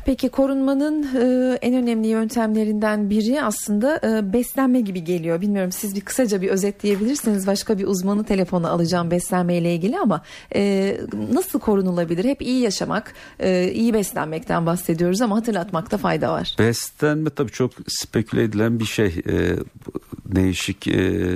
Peki 0.05 0.29
korunmanın 0.29 1.03
e, 1.03 1.57
en 1.61 1.75
önemli 1.75 2.07
yöntemlerinden 2.07 3.09
biri 3.09 3.41
aslında 3.43 3.99
e, 4.03 4.33
beslenme 4.33 4.81
gibi 4.81 5.03
geliyor. 5.03 5.41
Bilmiyorum 5.41 5.71
siz 5.71 5.95
bir 5.95 6.01
kısaca 6.01 6.41
bir 6.41 6.49
özetleyebilirsiniz. 6.49 7.47
Başka 7.47 7.77
bir 7.77 7.87
uzmanı 7.87 8.23
telefonu 8.23 8.67
alacağım 8.67 9.11
beslenme 9.11 9.57
ile 9.57 9.75
ilgili 9.75 9.99
ama 9.99 10.21
e, 10.55 10.97
nasıl 11.33 11.59
korunulabilir? 11.59 12.25
Hep 12.25 12.41
iyi 12.41 12.61
yaşamak, 12.61 13.13
e, 13.39 13.71
iyi 13.71 13.93
beslenmekten 13.93 14.65
bahsediyoruz 14.65 15.21
ama 15.21 15.35
hatırlatmakta 15.35 15.97
fayda 15.97 16.31
var. 16.31 16.55
Beslenme 16.59 17.29
tabii 17.29 17.51
çok 17.51 17.71
speküle 17.87 18.43
edilen 18.43 18.79
bir 18.79 18.85
şey. 18.85 19.21
E, 19.27 19.55
değişik 20.25 20.87
e, 20.87 21.27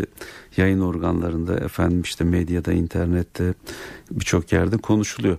yayın 0.57 0.81
organlarında 0.81 1.57
efendim 1.57 2.01
işte 2.01 2.24
medyada, 2.24 2.74
internette 2.74 3.53
birçok 4.12 4.51
yerde 4.51 4.77
konuşuluyor. 4.77 5.38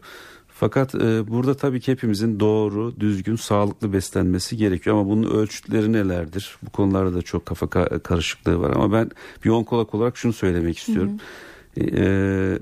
Fakat 0.61 0.95
e, 0.95 1.29
burada 1.29 1.55
tabii 1.55 1.81
ki 1.81 1.93
hepimizin 1.93 2.41
doğru, 2.41 3.01
düzgün, 3.01 3.37
sağlıklı 3.37 3.93
beslenmesi 3.93 4.57
gerekiyor. 4.57 4.97
Ama 4.97 5.11
bunun 5.11 5.31
ölçütleri 5.31 5.93
nelerdir? 5.93 6.57
Bu 6.63 6.71
konularda 6.71 7.15
da 7.15 7.23
çok 7.23 7.47
kafa 7.47 7.71
karışıklığı 8.01 8.61
var. 8.61 8.73
Ama 8.77 8.93
ben 8.93 9.11
bir 9.45 9.51
onkolog 9.51 9.95
olarak 9.95 10.17
şunu 10.17 10.33
söylemek 10.33 10.79
istiyorum. 10.79 11.19
Hı 11.75 11.81
hı. 11.81 11.85
E, 11.85 12.59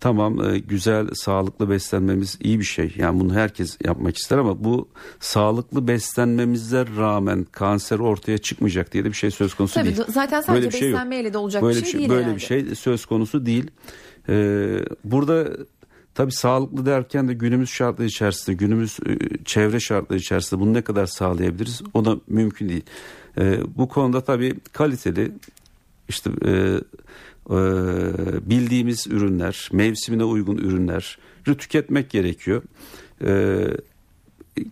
tamam 0.00 0.44
e, 0.44 0.58
güzel, 0.58 1.08
sağlıklı 1.14 1.70
beslenmemiz 1.70 2.38
iyi 2.40 2.58
bir 2.58 2.64
şey. 2.64 2.94
Yani 2.96 3.20
bunu 3.20 3.34
herkes 3.34 3.78
yapmak 3.84 4.16
ister 4.16 4.38
ama 4.38 4.64
bu 4.64 4.88
sağlıklı 5.20 5.88
beslenmemize 5.88 6.84
rağmen 6.96 7.46
kanser 7.52 7.98
ortaya 7.98 8.38
çıkmayacak 8.38 8.92
diye 8.92 9.04
de 9.04 9.08
bir 9.08 9.16
şey 9.16 9.30
söz 9.30 9.54
konusu 9.54 9.74
Tabii, 9.74 9.96
değil. 9.96 10.02
Zaten 10.08 10.40
sadece 10.40 10.62
böyle 10.62 10.72
bir 10.72 10.78
şey 10.78 10.88
beslenmeyle 10.88 11.32
de 11.32 11.38
olacak 11.38 11.62
böyle 11.62 11.78
bir 11.78 11.82
şey, 11.82 11.90
şey 11.90 12.00
değil 12.00 12.10
Böyle 12.10 12.22
yani. 12.22 12.36
bir 12.36 12.40
şey 12.40 12.74
söz 12.74 13.06
konusu 13.06 13.46
değil. 13.46 13.70
Ee, 14.28 14.78
burada 15.04 15.48
Tabii 16.14 16.32
sağlıklı 16.32 16.86
derken 16.86 17.28
de 17.28 17.34
günümüz 17.34 17.70
şartları 17.70 18.06
içerisinde, 18.06 18.56
günümüz 18.56 18.98
e, 19.06 19.18
çevre 19.44 19.80
şartları 19.80 20.18
içerisinde 20.18 20.60
bunu 20.60 20.72
ne 20.74 20.82
kadar 20.82 21.06
sağlayabiliriz? 21.06 21.82
O 21.94 22.04
da 22.04 22.16
mümkün 22.26 22.68
değil. 22.68 22.84
E, 23.38 23.60
bu 23.76 23.88
konuda 23.88 24.20
tabii 24.20 24.54
kaliteli 24.72 25.32
işte 26.08 26.30
e, 26.44 26.50
e, 27.50 27.56
bildiğimiz 28.50 29.06
ürünler, 29.06 29.68
mevsimine 29.72 30.24
uygun 30.24 30.56
ürünler 30.56 31.18
tüketmek 31.44 32.10
gerekiyor. 32.10 32.62
E, 33.24 33.66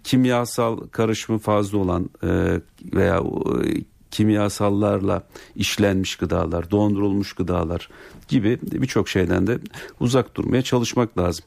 kimyasal 0.04 0.76
karışımı 0.76 1.38
fazla 1.38 1.78
olan 1.78 2.10
e, 2.22 2.60
veya 2.94 3.16
e, 3.18 3.22
kimyasallarla 4.12 5.22
işlenmiş 5.56 6.16
gıdalar, 6.16 6.70
dondurulmuş 6.70 7.32
gıdalar 7.32 7.88
gibi 8.28 8.58
birçok 8.62 9.08
şeyden 9.08 9.46
de 9.46 9.58
uzak 10.00 10.34
durmaya 10.34 10.62
çalışmak 10.62 11.18
lazım. 11.18 11.44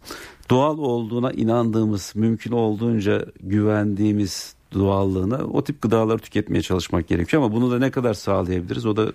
Doğal 0.50 0.78
olduğuna 0.78 1.32
inandığımız, 1.32 2.14
mümkün 2.16 2.52
olduğunca 2.52 3.26
güvendiğimiz 3.40 4.56
doğallığına 4.74 5.38
o 5.38 5.64
tip 5.64 5.82
gıdaları 5.82 6.20
tüketmeye 6.20 6.62
çalışmak 6.62 7.08
gerekiyor 7.08 7.44
ama 7.44 7.56
bunu 7.56 7.72
da 7.72 7.80
ne 7.80 7.92
kadar 7.92 8.14
sağlayabiliriz 8.14 8.86
o 8.86 8.96
da 8.98 9.12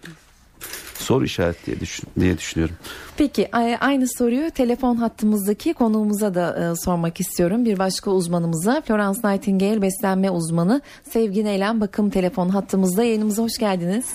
soru 1.01 1.25
işareti 1.25 1.67
diye, 1.67 1.81
düşün, 1.81 2.09
diye 2.21 2.39
düşünüyorum. 2.39 2.77
Peki 3.17 3.49
aynı 3.81 4.09
soruyu 4.09 4.51
telefon 4.51 4.97
hattımızdaki 4.97 5.75
konuğumuza 5.75 6.35
da 6.35 6.71
e, 6.73 6.77
sormak 6.77 7.21
istiyorum. 7.21 7.65
Bir 7.65 7.79
başka 7.79 8.11
uzmanımıza 8.11 8.81
Florence 8.81 9.21
Nightingale 9.25 9.83
beslenme 9.83 10.31
uzmanı 10.31 10.81
Sevgi 11.03 11.45
Neylem 11.45 11.81
bakım 11.81 12.11
telefon 12.11 12.49
hattımızda 12.49 13.05
yayınımıza 13.05 13.43
hoş 13.43 13.59
geldiniz. 13.59 14.15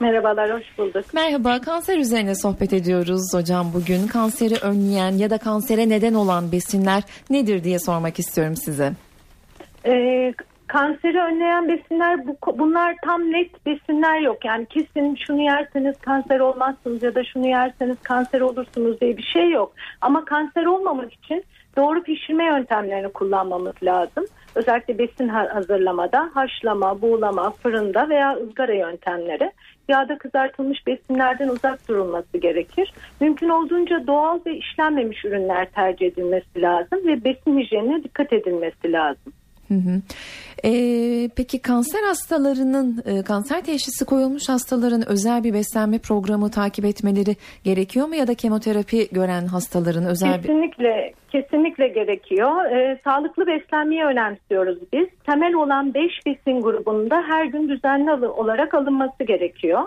Merhabalar, 0.00 0.52
hoş 0.52 0.78
bulduk. 0.78 1.04
Merhaba, 1.14 1.60
kanser 1.60 1.98
üzerine 1.98 2.34
sohbet 2.34 2.72
ediyoruz 2.72 3.34
hocam 3.34 3.66
bugün. 3.74 4.06
Kanseri 4.06 4.54
önleyen 4.54 5.10
ya 5.10 5.30
da 5.30 5.38
kansere 5.38 5.88
neden 5.88 6.14
olan 6.14 6.52
besinler 6.52 7.02
nedir 7.30 7.64
diye 7.64 7.78
sormak 7.78 8.18
istiyorum 8.18 8.56
size. 8.56 8.92
Ee, 9.86 10.34
kanseri 10.72 11.20
önleyen 11.20 11.68
besinler 11.68 12.26
bu, 12.26 12.58
bunlar 12.58 12.94
tam 13.04 13.32
net 13.32 13.66
besinler 13.66 14.20
yok. 14.20 14.44
Yani 14.44 14.66
kesin 14.66 15.14
şunu 15.26 15.42
yerseniz 15.42 15.98
kanser 16.00 16.40
olmazsınız 16.40 17.02
ya 17.02 17.14
da 17.14 17.24
şunu 17.24 17.48
yerseniz 17.48 17.96
kanser 18.02 18.40
olursunuz 18.40 19.00
diye 19.00 19.16
bir 19.16 19.22
şey 19.22 19.50
yok. 19.50 19.72
Ama 20.00 20.24
kanser 20.24 20.64
olmamak 20.64 21.12
için 21.12 21.44
doğru 21.76 22.02
pişirme 22.02 22.44
yöntemlerini 22.44 23.12
kullanmamız 23.12 23.74
lazım. 23.82 24.24
Özellikle 24.54 24.98
besin 24.98 25.28
hazırlamada 25.28 26.30
haşlama, 26.34 27.02
buğulama, 27.02 27.50
fırında 27.50 28.08
veya 28.08 28.36
ızgara 28.36 28.74
yöntemleri. 28.74 29.52
Yağda 29.88 30.18
kızartılmış 30.18 30.86
besinlerden 30.86 31.48
uzak 31.48 31.88
durulması 31.88 32.38
gerekir. 32.38 32.94
Mümkün 33.20 33.48
olduğunca 33.48 34.06
doğal 34.06 34.40
ve 34.46 34.56
işlenmemiş 34.56 35.24
ürünler 35.24 35.70
tercih 35.70 36.06
edilmesi 36.06 36.62
lazım 36.62 37.06
ve 37.06 37.24
besin 37.24 37.58
hijyenine 37.58 38.04
dikkat 38.04 38.32
edilmesi 38.32 38.92
lazım. 38.92 39.32
Ee, 40.64 41.28
peki 41.36 41.62
kanser 41.62 42.02
hastalarının 42.02 43.02
e, 43.06 43.22
kanser 43.22 43.64
teşhisi 43.64 44.04
koyulmuş 44.04 44.48
hastaların 44.48 45.08
özel 45.08 45.44
bir 45.44 45.54
beslenme 45.54 45.98
programı 45.98 46.50
takip 46.50 46.84
etmeleri 46.84 47.36
gerekiyor 47.64 48.06
mu 48.06 48.14
ya 48.14 48.26
da 48.26 48.34
kemoterapi 48.34 49.08
gören 49.12 49.46
hastaların 49.46 50.04
özel 50.04 50.42
kesinlikle 50.42 51.12
kesinlikle 51.32 51.88
gerekiyor. 51.88 52.64
Ee, 52.64 52.98
sağlıklı 53.04 53.46
beslenmeyi 53.46 54.04
önemsiyoruz 54.04 54.78
biz. 54.92 55.08
Temel 55.26 55.54
olan 55.54 55.94
5 55.94 56.02
besin 56.26 56.60
grubunda 56.60 57.22
her 57.28 57.44
gün 57.44 57.68
düzenli 57.68 58.10
olarak 58.26 58.74
alınması 58.74 59.24
gerekiyor. 59.24 59.82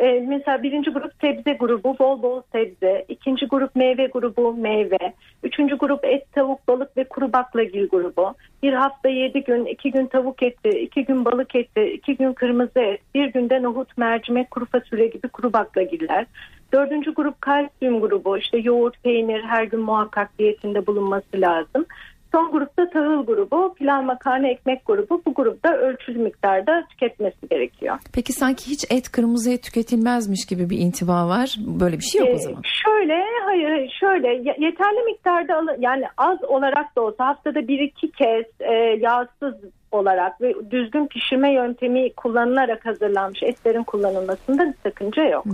Ee, 0.00 0.24
mesela 0.28 0.62
birinci 0.62 0.90
grup 0.90 1.12
sebze 1.20 1.52
grubu 1.52 1.98
bol 1.98 2.22
bol 2.22 2.42
sebze, 2.52 3.04
ikinci 3.08 3.46
grup 3.46 3.76
meyve 3.76 4.06
grubu 4.06 4.54
meyve, 4.54 5.12
üçüncü 5.42 5.78
grup 5.78 6.04
et, 6.04 6.32
tavuk, 6.32 6.68
balık 6.68 6.96
ve 6.96 7.04
kuru 7.04 7.32
baklagil 7.32 7.88
grubu. 7.88 8.34
Bir 8.62 8.72
hafta 8.72 9.08
yedi 9.08 9.44
gün, 9.44 9.64
iki 9.64 9.90
gün 9.90 10.06
tavuk 10.06 10.42
eti, 10.42 10.68
iki 10.68 11.04
gün 11.04 11.24
balık 11.24 11.54
eti, 11.54 11.82
iki 11.82 12.16
gün 12.16 12.32
kırmızı 12.32 12.80
et, 12.80 13.00
bir 13.14 13.32
günde 13.32 13.62
nohut, 13.62 13.98
mercimek, 13.98 14.50
kuru 14.50 14.66
fasulye 14.66 15.06
gibi 15.06 15.28
kuru 15.28 15.52
baklagiller. 15.52 16.26
Dördüncü 16.72 17.14
grup 17.14 17.40
kalsiyum 17.40 18.00
grubu 18.00 18.38
işte 18.38 18.58
yoğurt, 18.58 19.02
peynir 19.02 19.42
her 19.42 19.64
gün 19.64 19.80
muhakkak 19.80 20.38
diyetinde 20.38 20.86
bulunması 20.86 21.26
lazım. 21.34 21.86
Son 22.32 22.52
grupta 22.52 22.90
tahıl 22.90 23.26
grubu, 23.26 23.74
pilav 23.74 24.02
makarna 24.02 24.48
ekmek 24.48 24.86
grubu. 24.86 25.22
Bu 25.26 25.34
grupta 25.34 25.76
ölçülü 25.76 26.18
miktarda 26.18 26.84
tüketmesi 26.90 27.48
gerekiyor. 27.50 27.98
Peki 28.14 28.32
sanki 28.32 28.70
hiç 28.70 28.84
et 28.90 29.12
kırmızı 29.12 29.50
et 29.50 29.62
tüketilmezmiş 29.62 30.46
gibi 30.46 30.70
bir 30.70 30.78
intiba 30.78 31.28
var. 31.28 31.56
Böyle 31.80 31.96
bir 31.98 32.02
şey 32.02 32.20
yok 32.20 32.30
ee, 32.30 32.34
o 32.34 32.38
zaman. 32.38 32.62
Şöyle 32.84 33.24
hayır 33.44 33.92
şöyle 34.00 34.28
yeterli 34.58 35.02
miktarda 35.06 35.76
yani 35.78 36.04
az 36.16 36.44
olarak 36.44 36.96
da 36.96 37.00
olsa 37.00 37.26
haftada 37.26 37.68
bir 37.68 37.78
iki 37.78 38.10
kez 38.12 38.44
e, 38.60 38.74
yağsız 39.00 39.54
olarak 39.92 40.40
ve 40.40 40.54
düzgün 40.70 41.06
pişirme 41.06 41.52
yöntemi 41.52 42.12
kullanılarak 42.12 42.86
hazırlanmış 42.86 43.42
etlerin 43.42 43.82
kullanılmasında 43.82 44.66
bir 44.66 44.90
sakınca 44.90 45.22
yok. 45.22 45.44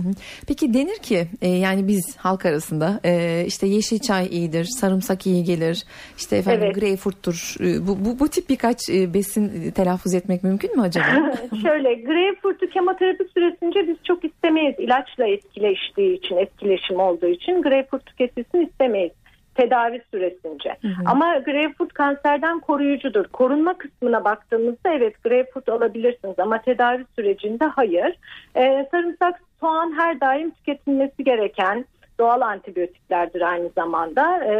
Peki 0.47 0.73
denir 0.73 0.97
ki 0.97 1.27
e, 1.41 1.47
yani 1.47 1.87
biz 1.87 2.17
halk 2.17 2.45
arasında 2.45 2.99
e, 3.05 3.43
işte 3.45 3.67
yeşil 3.67 3.99
çay 3.99 4.25
iyidir, 4.25 4.63
sarımsak 4.63 5.27
iyi 5.27 5.43
gelir, 5.43 5.83
işte 6.17 6.37
efendim 6.37 6.63
evet. 6.63 6.75
greyfurttur. 6.75 7.55
E, 7.59 7.87
bu, 7.87 8.05
bu, 8.05 8.19
bu 8.19 8.27
tip 8.27 8.49
birkaç 8.49 8.89
e, 8.89 9.13
besin 9.13 9.71
telaffuz 9.71 10.13
etmek 10.13 10.43
mümkün 10.43 10.75
mü 10.75 10.81
acaba? 10.81 11.05
Şöyle 11.61 11.93
greyfurtu 11.93 12.69
kemoterapi 12.69 13.23
süresince 13.33 13.87
biz 13.87 13.97
çok 14.03 14.25
istemeyiz. 14.25 14.75
ilaçla 14.79 15.27
etkileştiği 15.27 16.17
için, 16.17 16.37
etkileşim 16.37 16.99
olduğu 16.99 17.27
için 17.27 17.61
greyfurt 17.61 18.05
tüketilsin 18.05 18.65
istemeyiz 18.65 19.11
tedavi 19.57 20.01
süresince. 20.11 20.77
Hı 20.81 20.87
hı. 20.87 21.01
Ama 21.05 21.37
greyfurt 21.37 21.93
kanserden 21.93 22.59
koruyucudur. 22.59 23.25
Korunma 23.25 23.77
kısmına 23.77 24.23
baktığımızda 24.25 24.89
evet 24.93 25.23
greyfurt 25.23 25.69
alabilirsiniz 25.69 26.39
ama 26.39 26.61
tedavi 26.61 27.05
sürecinde 27.15 27.65
hayır. 27.65 28.17
Ee, 28.55 28.87
sarımsak, 28.91 29.41
soğan 29.59 29.93
her 29.97 30.19
daim 30.19 30.51
tüketilmesi 30.51 31.23
gereken 31.23 31.85
doğal 32.19 32.41
antibiyotiklerdir 32.41 33.41
aynı 33.41 33.69
zamanda 33.75 34.45
e, 34.45 34.53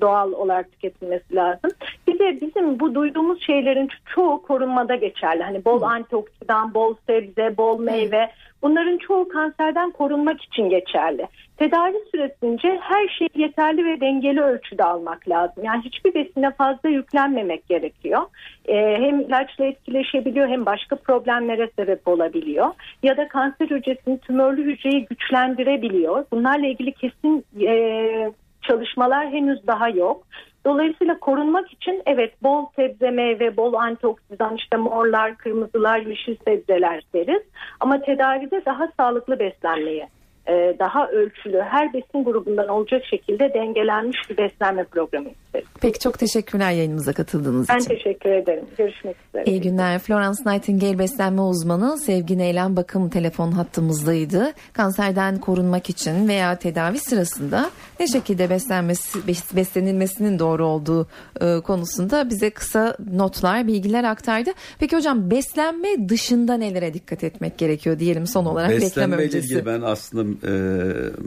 doğal 0.00 0.32
olarak 0.32 0.72
tüketilmesi 0.72 1.34
lazım. 1.34 1.70
Bir 2.06 2.18
de 2.18 2.40
bizim 2.40 2.80
bu 2.80 2.94
duyduğumuz 2.94 3.46
şeylerin 3.46 3.88
çoğu 4.14 4.42
korunmada 4.42 4.94
geçerli. 4.94 5.42
Hani 5.42 5.64
bol 5.64 5.82
antioksidan, 5.82 6.74
bol 6.74 6.94
sebze, 7.06 7.56
bol 7.56 7.80
meyve 7.80 8.30
bunların 8.62 8.98
çoğu 8.98 9.28
kanserden 9.28 9.90
korunmak 9.90 10.42
için 10.42 10.70
geçerli. 10.70 11.26
Tedavi 11.56 11.96
süresince 12.10 12.78
her 12.80 13.08
şeyi 13.08 13.30
yeterli 13.34 13.84
ve 13.84 14.00
dengeli 14.00 14.40
ölçüde 14.40 14.84
almak 14.84 15.28
lazım. 15.28 15.64
Yani 15.64 15.82
hiçbir 15.84 16.14
besine 16.14 16.50
fazla 16.50 16.88
yüklenmemek 16.88 17.68
gerekiyor. 17.68 18.22
Ee, 18.64 18.96
hem 18.98 19.20
ilaçla 19.20 19.64
etkileşebiliyor 19.64 20.48
hem 20.48 20.66
başka 20.66 20.96
problemlere 20.96 21.70
sebep 21.76 22.08
olabiliyor. 22.08 22.66
Ya 23.02 23.16
da 23.16 23.28
kanser 23.28 23.66
hücresini 23.66 24.18
tümörlü 24.18 24.64
hücreyi 24.64 25.06
güçlendirebiliyor. 25.06 26.24
Bunlarla 26.32 26.66
ilgili 26.66 26.92
kesin 26.92 27.44
e, 27.60 28.32
çalışmalar 28.62 29.30
henüz 29.30 29.66
daha 29.66 29.88
yok. 29.88 30.26
Dolayısıyla 30.68 31.18
korunmak 31.18 31.72
için 31.72 32.02
evet 32.06 32.42
bol 32.42 32.66
sebze 32.76 33.10
meyve, 33.10 33.56
bol 33.56 33.74
antioksidan 33.74 34.56
işte 34.56 34.76
morlar, 34.76 35.36
kırmızılar, 35.36 35.98
yeşil 35.98 36.36
sebzeler 36.44 37.02
deriz. 37.14 37.42
Ama 37.80 38.00
tedavide 38.00 38.64
daha 38.66 38.88
sağlıklı 38.96 39.38
beslenmeyi 39.38 40.06
e, 40.48 40.76
daha 40.78 41.08
ölçülü 41.08 41.60
her 41.60 41.92
besin 41.92 42.24
grubundan 42.24 42.68
olacak 42.68 43.04
şekilde 43.04 43.54
dengelenmiş 43.54 44.30
bir 44.30 44.36
beslenme 44.36 44.84
programı 44.84 45.28
isteriz. 45.48 45.66
Peki 45.80 45.98
çok 45.98 46.18
teşekkürler 46.18 46.70
yayınımıza 46.70 47.12
katıldığınız 47.12 47.68
ben 47.68 47.78
için. 47.78 47.90
Ben 47.90 47.96
teşekkür 47.96 48.30
ederim. 48.30 48.64
Görüşmek 48.78 49.16
üzere. 49.28 49.44
İyi 49.44 49.60
günler. 49.60 49.98
Florence 49.98 50.42
Nightingale 50.46 50.98
beslenme 50.98 51.40
uzmanı 51.40 51.98
Sevgi 51.98 52.38
Neylem 52.38 52.76
bakım 52.76 53.08
telefon 53.10 53.52
hattımızdaydı. 53.52 54.52
Kanserden 54.72 55.38
korunmak 55.38 55.90
için 55.90 56.28
veya 56.28 56.56
tedavi 56.56 56.98
sırasında 56.98 57.70
ne 58.00 58.06
şekilde 58.06 58.50
beslenmesi, 58.50 59.18
beslenilmesinin 59.56 60.38
doğru 60.38 60.66
olduğu 60.66 61.06
e, 61.40 61.60
konusunda 61.60 62.30
bize 62.30 62.50
kısa 62.50 62.96
notlar, 63.12 63.66
bilgiler 63.66 64.04
aktardı. 64.04 64.50
Peki 64.78 64.96
hocam 64.96 65.30
beslenme 65.30 66.08
dışında 66.08 66.54
nelere 66.54 66.94
dikkat 66.94 67.24
etmek 67.24 67.58
gerekiyor 67.58 67.98
diyelim 67.98 68.26
son 68.26 68.44
olarak 68.44 68.70
beslenme 68.70 69.16
öncesi. 69.16 69.36
Beslenme 69.36 69.60
ilgili 69.60 69.66
ben 69.66 69.82
aslında 69.82 70.46
e, 70.46 70.52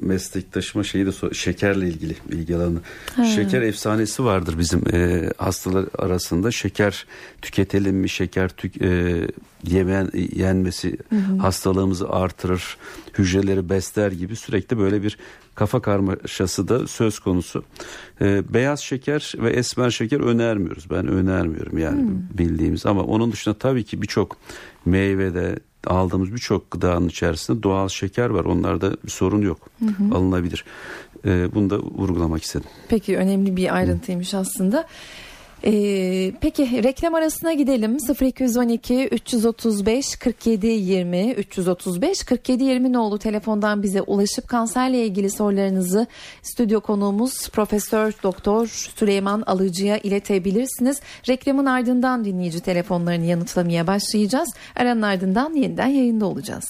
meslektaşıma 0.01 0.83
şeyi 0.83 1.05
de 1.05 1.33
şekerle 1.33 1.87
ilgili 1.87 2.15
bilgi 2.31 2.55
alanı. 2.55 2.79
Ha. 3.15 3.25
Şeker 3.25 3.61
efsanesi 3.61 4.11
vardır 4.20 4.56
bizim 4.60 4.84
e, 4.94 5.30
hastalar 5.38 5.86
arasında. 5.98 6.51
Şeker 6.51 7.06
tüketelim 7.41 7.96
mi? 7.96 8.10
Şeker 8.10 8.50
tük, 8.50 8.82
e, 8.82 9.27
yemen 9.63 10.10
yenmesi 10.36 10.98
hı 11.10 11.15
hı. 11.15 11.38
hastalığımızı 11.38 12.10
artırır, 12.10 12.77
hücreleri 13.18 13.70
besler 13.70 14.12
gibi 14.12 14.36
sürekli 14.36 14.77
böyle 14.77 15.03
bir 15.03 15.18
kafa 15.56 15.82
karmaşası 15.82 16.68
da 16.68 16.88
söz 16.88 17.20
konusu. 17.20 17.63
Ee, 18.22 18.44
beyaz 18.53 18.80
şeker 18.80 19.34
ve 19.38 19.50
esmer 19.50 19.89
şeker 19.89 20.20
önermiyoruz. 20.20 20.89
Ben 20.89 21.08
önermiyorum 21.08 21.77
yani 21.77 22.01
hmm. 22.01 22.38
bildiğimiz 22.38 22.86
ama 22.86 23.03
onun 23.03 23.32
dışında 23.32 23.58
tabii 23.58 23.84
ki 23.84 24.01
birçok 24.01 24.38
meyvede 24.86 25.60
aldığımız 25.88 26.34
birçok 26.34 26.72
gıdanın 26.72 27.08
içerisinde 27.08 27.63
doğal 27.63 27.89
şeker 27.89 28.30
var. 28.30 28.46
Onlarda 28.46 28.91
bir 29.06 29.12
sorun 29.12 29.41
yok. 29.41 29.70
Hı 29.80 29.86
hı. 29.86 30.15
Alınabilir. 30.15 30.65
Ee, 31.25 31.55
bunu 31.55 31.69
da 31.69 31.79
vurgulamak 31.79 32.43
istedim. 32.43 32.69
Peki 32.89 33.17
önemli 33.17 33.55
bir 33.55 33.75
ayrıntıymış 33.75 34.33
aslında. 34.33 34.87
Ee, 35.65 36.31
peki 36.41 36.83
reklam 36.83 37.15
arasına 37.15 37.53
gidelim 37.53 37.97
0212 38.21 39.07
335 39.07 40.15
47 40.15 40.67
20 40.67 41.31
335 41.31 42.23
47 42.23 42.63
20 42.63 42.93
nolu 42.93 43.19
telefondan 43.19 43.83
bize 43.83 44.01
ulaşıp 44.01 44.47
kanserle 44.47 45.05
ilgili 45.05 45.31
sorularınızı 45.31 46.07
stüdyo 46.41 46.81
konuğumuz 46.81 47.49
Profesör 47.49 48.13
Doktor 48.23 48.67
Süleyman 48.67 49.41
Alıcı'ya 49.41 49.97
iletebilirsiniz. 49.97 51.01
Reklamın 51.29 51.65
ardından 51.65 52.25
dinleyici 52.25 52.59
telefonlarını 52.59 53.25
yanıtlamaya 53.25 53.87
başlayacağız. 53.87 54.49
Aranın 54.75 55.01
ardından 55.01 55.53
yeniden 55.53 55.87
yayında 55.87 56.25
olacağız. 56.25 56.65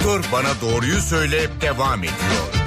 Doktor 0.00 0.32
Bana 0.32 0.60
Doğruyu 0.60 1.00
Söyle 1.00 1.48
devam 1.60 1.98
ediyor. 1.98 2.59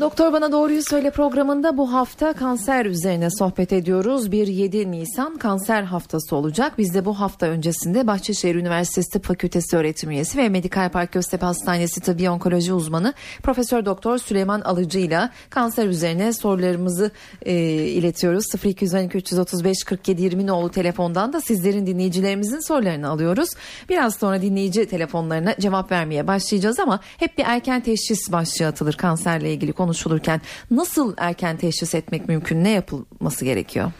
Doktor 0.00 0.32
Bana 0.32 0.52
Doğruyu 0.52 0.82
Söyle 0.82 1.10
programında 1.10 1.76
bu 1.76 1.92
hafta 1.92 2.32
kanser 2.32 2.86
üzerine 2.86 3.30
sohbet 3.30 3.72
ediyoruz. 3.72 4.32
Bir 4.32 4.46
7 4.46 4.90
Nisan 4.90 5.38
kanser 5.38 5.82
haftası 5.82 6.36
olacak. 6.36 6.72
Biz 6.78 6.94
de 6.94 7.04
bu 7.04 7.20
hafta 7.20 7.46
öncesinde 7.46 8.06
Bahçeşehir 8.06 8.54
Üniversitesi 8.54 9.10
Tıp 9.10 9.24
Fakültesi 9.24 9.76
öğretim 9.76 10.10
üyesi 10.10 10.38
ve 10.38 10.48
Medikal 10.48 10.90
Park 10.90 11.12
Göztepe 11.12 11.46
Hastanesi 11.46 12.00
Tıbbi 12.00 12.30
Onkoloji 12.30 12.72
uzmanı 12.72 13.14
Profesör 13.42 13.84
Doktor 13.84 14.18
Süleyman 14.18 14.60
Alıcı 14.60 14.98
ile 14.98 15.30
kanser 15.50 15.86
üzerine 15.86 16.32
sorularımızı 16.32 17.10
e, 17.42 17.54
iletiyoruz. 17.72 18.44
0212 18.64 19.18
335 19.18 19.84
47 19.84 20.22
20 20.22 20.46
nolu 20.46 20.70
telefondan 20.70 21.32
da 21.32 21.40
sizlerin 21.40 21.86
dinleyicilerimizin 21.86 22.60
sorularını 22.60 23.08
alıyoruz. 23.08 23.48
Biraz 23.88 24.14
sonra 24.14 24.42
dinleyici 24.42 24.86
telefonlarına 24.86 25.54
cevap 25.60 25.92
vermeye 25.92 26.26
başlayacağız 26.26 26.80
ama 26.80 27.00
hep 27.16 27.38
bir 27.38 27.44
erken 27.46 27.80
teşhis 27.80 28.32
başlığı 28.32 28.66
atılır 28.66 28.94
kanserle 28.94 29.52
ilgili 29.52 29.72
konu 29.72 29.87
konuşulurken 29.88 30.40
nasıl 30.70 31.14
erken 31.16 31.56
teşhis 31.56 31.94
etmek 31.94 32.28
mümkün? 32.28 32.64
Ne 32.64 32.70
yapılması 32.70 33.44
gerekiyor? 33.44 33.92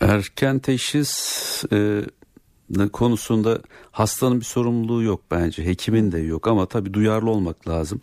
Erken 0.00 0.58
teşhis 0.58 1.64
e, 1.72 2.02
konusunda 2.92 3.58
hastanın 3.90 4.40
bir 4.40 4.44
sorumluluğu 4.44 5.02
yok 5.02 5.20
bence. 5.30 5.64
Hekimin 5.64 6.12
de 6.12 6.18
yok 6.18 6.48
ama 6.48 6.66
tabii 6.66 6.94
duyarlı 6.94 7.30
olmak 7.30 7.68
lazım. 7.68 8.00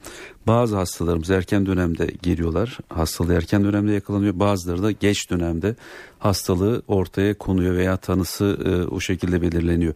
Bazı 0.47 0.75
hastalarımız 0.75 1.29
erken 1.29 1.65
dönemde 1.65 2.11
geliyorlar. 2.21 2.77
Hastalığı 2.89 3.33
erken 3.33 3.63
dönemde 3.63 3.91
yakalanıyor. 3.91 4.39
Bazıları 4.39 4.83
da 4.83 4.91
geç 4.91 5.29
dönemde 5.29 5.75
hastalığı 6.19 6.81
ortaya 6.87 7.37
konuyor 7.37 7.75
veya 7.75 7.97
tanısı 7.97 8.57
e, 8.65 8.93
o 8.93 8.99
şekilde 8.99 9.41
belirleniyor. 9.41 9.93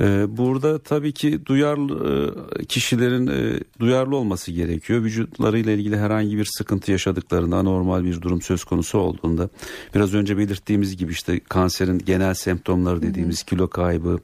E, 0.00 0.36
burada 0.36 0.78
tabii 0.78 1.12
ki 1.12 1.46
duyarlı 1.46 1.94
e, 2.60 2.64
kişilerin 2.64 3.26
e, 3.26 3.60
duyarlı 3.80 4.16
olması 4.16 4.52
gerekiyor. 4.52 5.02
Vücutlarıyla 5.02 5.72
ilgili 5.72 5.96
herhangi 5.96 6.38
bir 6.38 6.48
sıkıntı 6.58 6.92
yaşadıklarında 6.92 7.56
anormal 7.56 8.04
bir 8.04 8.22
durum 8.22 8.42
söz 8.42 8.64
konusu 8.64 8.98
olduğunda 8.98 9.48
biraz 9.94 10.14
önce 10.14 10.38
belirttiğimiz 10.38 10.96
gibi 10.96 11.12
işte 11.12 11.40
kanserin 11.40 11.98
genel 11.98 12.34
semptomları 12.34 13.02
dediğimiz 13.02 13.38
hı 13.38 13.42
hı. 13.42 13.46
kilo 13.46 13.68
kaybı, 13.68 14.18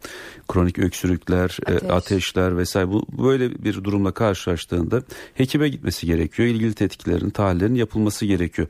kronik 0.49 0.79
öksürükler, 0.79 1.59
e, 1.67 1.73
Ateş. 1.73 1.89
e, 1.89 1.93
ateşler 1.93 2.57
vesaire 2.57 2.89
bu 2.89 3.07
böyle 3.25 3.65
bir 3.65 3.85
durumla 3.85 4.13
karşılaştığında 4.13 5.03
hekime 5.49 5.69
gitmesi 5.69 6.07
gerekiyor. 6.07 6.49
İlgili 6.49 6.75
tetkiklerin, 6.75 7.31
tahlillerin 7.31 7.75
yapılması 7.75 8.27
gerekiyor. 8.27 8.69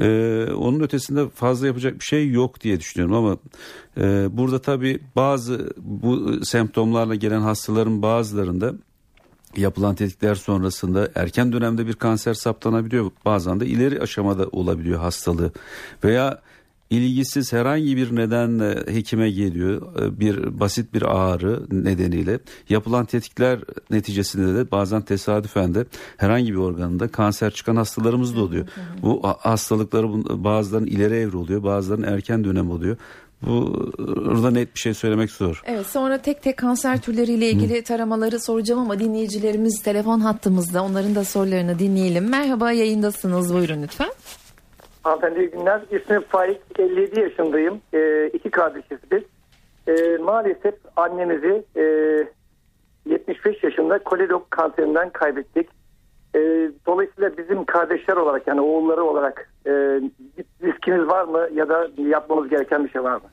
Ee, 0.00 0.52
onun 0.52 0.80
ötesinde 0.80 1.28
fazla 1.28 1.66
yapacak 1.66 2.00
bir 2.00 2.04
şey 2.04 2.30
yok 2.30 2.60
diye 2.60 2.80
düşünüyorum 2.80 3.14
ama 3.16 3.36
e, 3.96 4.28
burada 4.36 4.62
tabii 4.62 5.00
bazı 5.16 5.70
bu 5.76 6.44
semptomlarla 6.44 7.14
gelen 7.14 7.40
hastaların 7.40 8.02
bazılarında 8.02 8.74
yapılan 9.56 9.94
tetkikler 9.94 10.34
sonrasında 10.34 11.08
erken 11.14 11.52
dönemde 11.52 11.86
bir 11.86 11.94
kanser 11.94 12.34
saptanabiliyor. 12.34 13.10
Bazen 13.24 13.60
de 13.60 13.66
ileri 13.66 14.00
aşamada 14.00 14.46
olabiliyor 14.52 15.00
hastalığı 15.00 15.52
veya 16.04 16.40
ilgisiz 16.90 17.52
herhangi 17.52 17.96
bir 17.96 18.16
nedenle 18.16 18.94
hekime 18.94 19.30
geliyor 19.30 20.02
e, 20.02 20.20
bir 20.20 20.60
basit 20.60 20.94
bir 20.94 21.02
ağrı 21.02 21.66
nedeniyle 21.84 22.38
yapılan 22.68 23.04
tetkikler 23.04 23.58
neticesinde 23.90 24.54
de 24.54 24.70
bazen 24.70 25.02
tesadüfen 25.02 25.74
de 25.74 25.84
herhangi 26.16 26.52
bir 26.52 26.58
organında 26.58 27.08
kanser 27.08 27.50
çıkan 27.50 27.76
hastalarımız 27.76 28.36
da 28.36 28.40
oluyor. 28.40 28.68
Bu 29.02 29.22
hastalıkları 29.38 30.08
bazılarının 30.44 30.86
ileri 30.86 31.14
evre 31.14 31.36
oluyor 31.36 31.62
bazılarının 31.62 32.06
erken 32.06 32.44
dönem 32.44 32.70
oluyor. 32.70 32.96
Bu 33.42 33.90
burada 34.06 34.50
net 34.50 34.74
bir 34.74 34.80
şey 34.80 34.94
söylemek 34.94 35.30
zor. 35.30 35.62
Evet 35.66 35.86
sonra 35.86 36.18
tek 36.18 36.42
tek 36.42 36.56
kanser 36.56 37.00
türleriyle 37.00 37.50
ilgili 37.50 37.78
Hı. 37.78 37.84
taramaları 37.84 38.40
soracağım 38.40 38.80
ama 38.80 38.98
dinleyicilerimiz 38.98 39.82
telefon 39.82 40.20
hattımızda 40.20 40.82
onların 40.82 41.14
da 41.14 41.24
sorularını 41.24 41.78
dinleyelim. 41.78 42.28
Merhaba 42.28 42.72
yayındasınız 42.72 43.54
buyurun 43.54 43.82
lütfen. 43.82 44.10
Hanımefendi 45.02 45.50
günler. 45.50 45.80
İsmim 45.90 46.20
Faik. 46.20 46.60
57 46.78 47.20
yaşındayım. 47.20 47.80
E, 47.94 48.30
iki 48.32 48.50
kardeşiz 48.50 48.98
biz. 49.12 49.22
E, 49.88 50.16
maalesef 50.16 50.74
annemizi 50.96 51.64
e, 51.76 51.82
75 53.06 53.64
yaşında 53.64 53.98
koledok 53.98 54.50
kanserinden 54.50 55.10
kaybettik. 55.10 55.68
E, 56.34 56.38
dolayısıyla 56.86 57.36
bizim 57.36 57.64
kardeşler 57.64 58.16
olarak 58.16 58.46
yani 58.46 58.60
oğulları 58.60 59.04
olarak 59.04 59.50
e, 59.66 59.70
riskimiz 60.62 61.08
var 61.08 61.24
mı 61.24 61.48
ya 61.54 61.68
da 61.68 61.88
yapmamız 61.96 62.48
gereken 62.48 62.84
bir 62.84 62.90
şey 62.90 63.02
var 63.02 63.14
mı? 63.14 63.28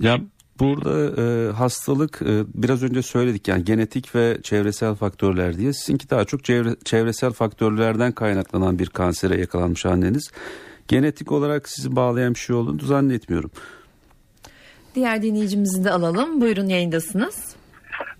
Ya 0.00 0.18
Burada 0.62 1.22
e, 1.22 1.52
hastalık 1.52 2.22
e, 2.22 2.32
biraz 2.54 2.82
önce 2.82 3.02
söyledik 3.02 3.48
yani 3.48 3.64
genetik 3.64 4.14
ve 4.14 4.42
çevresel 4.42 4.94
faktörler 4.94 5.56
diye. 5.56 5.72
Sizinki 5.72 6.10
daha 6.10 6.24
çok 6.24 6.44
çevre, 6.44 6.68
çevresel 6.84 7.30
faktörlerden 7.30 8.12
kaynaklanan 8.12 8.78
bir 8.78 8.86
kansere 8.86 9.40
yakalanmış 9.40 9.86
anneniz. 9.86 10.32
Genetik 10.88 11.32
olarak 11.32 11.68
sizi 11.68 11.96
bağlayan 11.96 12.34
bir 12.34 12.38
şey 12.38 12.56
olduğunu 12.56 12.80
zannetmiyorum. 12.80 13.50
Diğer 14.94 15.22
dinleyicimizi 15.22 15.84
de 15.84 15.90
alalım. 15.90 16.40
Buyurun 16.40 16.66
yayındasınız. 16.66 17.56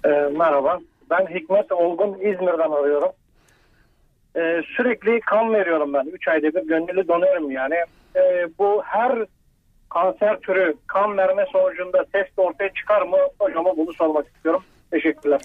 E, 0.05 0.09
merhaba. 0.39 0.79
Ben 1.11 1.27
Hikmet 1.27 1.73
Olgun 1.73 2.15
İzmir'den 2.15 2.71
arıyorum. 2.71 3.11
E, 4.37 4.63
sürekli 4.77 5.21
kan 5.21 5.53
veriyorum 5.53 5.93
ben. 5.95 6.07
3 6.13 6.29
ayda 6.29 6.47
bir 6.47 6.69
gönüllü 6.69 7.09
donuyorum 7.09 7.51
yani. 7.51 7.75
E, 8.17 8.49
bu 8.59 8.83
her 8.85 9.27
kanser 9.93 10.41
türü 10.41 10.75
kan 10.87 11.17
verme 11.17 11.47
sonucunda 11.53 12.05
test 12.13 12.33
ortaya 12.37 12.73
çıkar 12.75 13.03
mı? 13.03 13.17
Hocama 13.39 13.77
bunu 13.77 13.93
sormak 13.93 14.27
istiyorum. 14.27 14.63
Teşekkürler. 14.91 15.41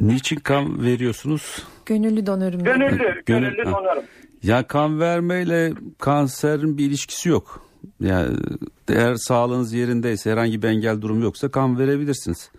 Niçin 0.00 0.36
kan 0.36 0.82
veriyorsunuz? 0.84 1.66
Gönüllü 1.86 2.26
donörüm. 2.26 2.64
Gönüllü, 2.64 3.22
gönüllü 3.26 3.64
donörüm. 3.64 4.02
Ya 4.42 4.66
kan 4.66 5.00
vermeyle 5.00 5.72
kanserin 5.98 6.78
bir 6.78 6.84
ilişkisi 6.84 7.28
yok. 7.28 7.68
Yani 8.00 8.36
eğer 8.88 9.14
sağlığınız 9.14 9.72
yerindeyse 9.72 10.32
herhangi 10.32 10.62
bir 10.62 10.68
engel 10.68 11.00
durum 11.00 11.22
yoksa 11.22 11.50
kan 11.50 11.78
verebilirsiniz. 11.78 12.50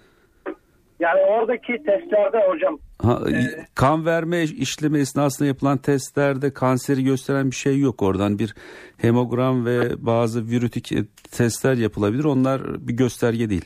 Yani 0.99 1.21
oradaki 1.21 1.83
testlerde 1.83 2.37
hocam. 2.47 2.79
Ha, 3.01 3.19
e, 3.29 3.65
kan 3.75 4.05
verme 4.05 4.43
işlemi 4.43 4.99
esnasında 4.99 5.47
yapılan 5.47 5.77
testlerde 5.77 6.53
kanseri 6.53 7.03
gösteren 7.03 7.51
bir 7.51 7.55
şey 7.55 7.79
yok. 7.79 8.01
Oradan 8.01 8.39
bir 8.39 8.55
hemogram 8.97 9.65
ve 9.65 9.79
bazı 9.97 10.47
virütik 10.47 10.91
e, 10.91 10.97
testler 11.37 11.73
yapılabilir. 11.73 12.23
Onlar 12.23 12.61
bir 12.87 12.93
gösterge 12.93 13.49
değil. 13.49 13.65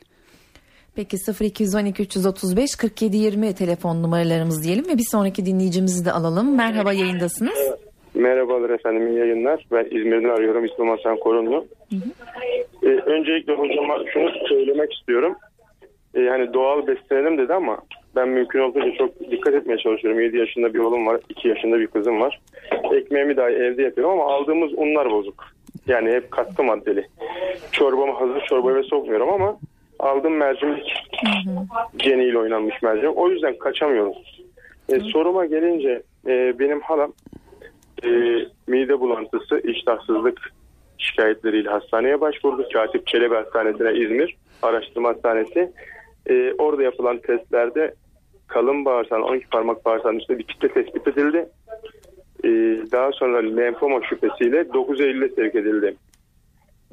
Peki 0.96 1.18
0212 1.42 2.04
335 2.04 2.76
47 2.76 3.18
20 3.18 3.56
telefon 3.56 4.04
numaralarımız 4.04 4.64
diyelim 4.64 4.86
ve 4.88 4.98
bir 4.98 5.08
sonraki 5.12 5.46
dinleyicimizi 5.46 6.06
de 6.06 6.12
alalım. 6.12 6.58
Merhaba 6.58 6.94
yayındasınız. 6.94 7.72
Merhabalar 8.14 8.70
efendim 8.70 9.08
iyi 9.08 9.20
yayınlar. 9.20 9.66
Ben 9.72 9.86
İzmir'den 9.86 10.30
arıyorum 10.30 10.66
İslam 10.66 10.88
Hasan 10.88 11.18
Korunlu. 11.18 11.66
Hı 11.90 11.96
hı. 11.96 12.10
Ee, 12.84 12.88
öncelikle 12.88 13.54
hocama 13.54 13.98
şunu 14.14 14.30
söylemek 14.50 14.94
istiyorum 14.94 15.36
e, 16.16 16.28
hani 16.28 16.54
doğal 16.54 16.88
beslenelim 16.88 17.38
dedi 17.38 17.54
ama 17.54 17.78
ben 18.16 18.30
mümkün 18.30 18.60
olduğunca 18.60 18.98
çok 18.98 19.20
dikkat 19.32 19.54
etmeye 19.54 19.78
çalışıyorum. 19.78 20.22
7 20.22 20.38
yaşında 20.38 20.74
bir 20.74 20.80
oğlum 20.80 21.08
var, 21.08 21.20
2 21.30 21.48
yaşında 21.48 21.80
bir 21.80 21.88
kızım 21.88 22.22
var. 22.22 22.42
Ekmeğimi 22.94 23.38
dahi 23.38 23.54
evde 23.54 23.82
yapıyorum 23.82 24.20
ama 24.20 24.34
aldığımız 24.34 24.72
unlar 24.74 25.12
bozuk. 25.12 25.46
Yani 25.88 26.12
hep 26.12 26.32
katkı 26.32 26.64
maddeli. 26.64 27.08
çorbamı 27.72 28.14
hazır 28.14 28.42
çorbaya 28.42 28.84
sokmuyorum 28.84 29.30
ama 29.30 29.58
aldığım 30.00 30.36
mercimek 30.36 30.94
geniyle 31.98 32.38
oynanmış 32.38 32.82
mercimek. 32.82 33.18
O 33.18 33.30
yüzden 33.30 33.58
kaçamıyorum. 33.58 34.14
E, 34.90 35.00
soruma 35.00 35.46
gelince 35.46 36.02
e, 36.28 36.60
benim 36.60 36.82
halam 36.82 37.14
e, 38.06 38.10
mide 38.68 39.00
bulantısı, 39.00 39.62
iştahsızlık 39.64 40.54
şikayetleriyle 40.98 41.70
hastaneye 41.70 42.22
başvurdu. 42.22 42.68
Katip 42.74 43.08
Çelebi 43.08 43.36
Hastanesi'ne 43.36 43.94
İzmir 43.94 44.36
Araştırma 44.62 45.10
Hastanesi. 45.10 45.72
E, 46.30 46.54
orada 46.58 46.84
yapılan 46.84 47.18
testlerde 47.18 47.94
kalın 48.48 48.86
bağırsağın 48.86 49.22
12 49.22 49.48
parmak 49.48 49.86
bağırsağın 49.86 50.20
üstünde 50.20 50.40
bir 50.40 50.44
kitle 50.44 50.68
tespit 50.68 51.08
edildi. 51.08 51.50
E, 52.44 52.50
daha 52.92 53.12
sonra 53.12 53.38
lenfoma 53.38 54.00
şüphesiyle 54.10 54.74
9 54.74 55.02
Eylül'e 55.02 55.30
sevk 55.30 55.56
edildi. 55.56 55.96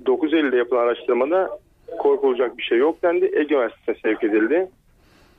9 0.07 0.35
Eylül'de 0.35 0.57
yapılan 0.57 0.83
araştırmada 0.83 1.59
korkulacak 1.99 2.59
bir 2.59 2.62
şey 2.62 2.79
yok 2.79 3.03
dendi. 3.03 3.25
Ege 3.25 3.55
Üniversitesi'ne 3.55 3.97
sevk 4.03 4.25
edildi. 4.25 4.69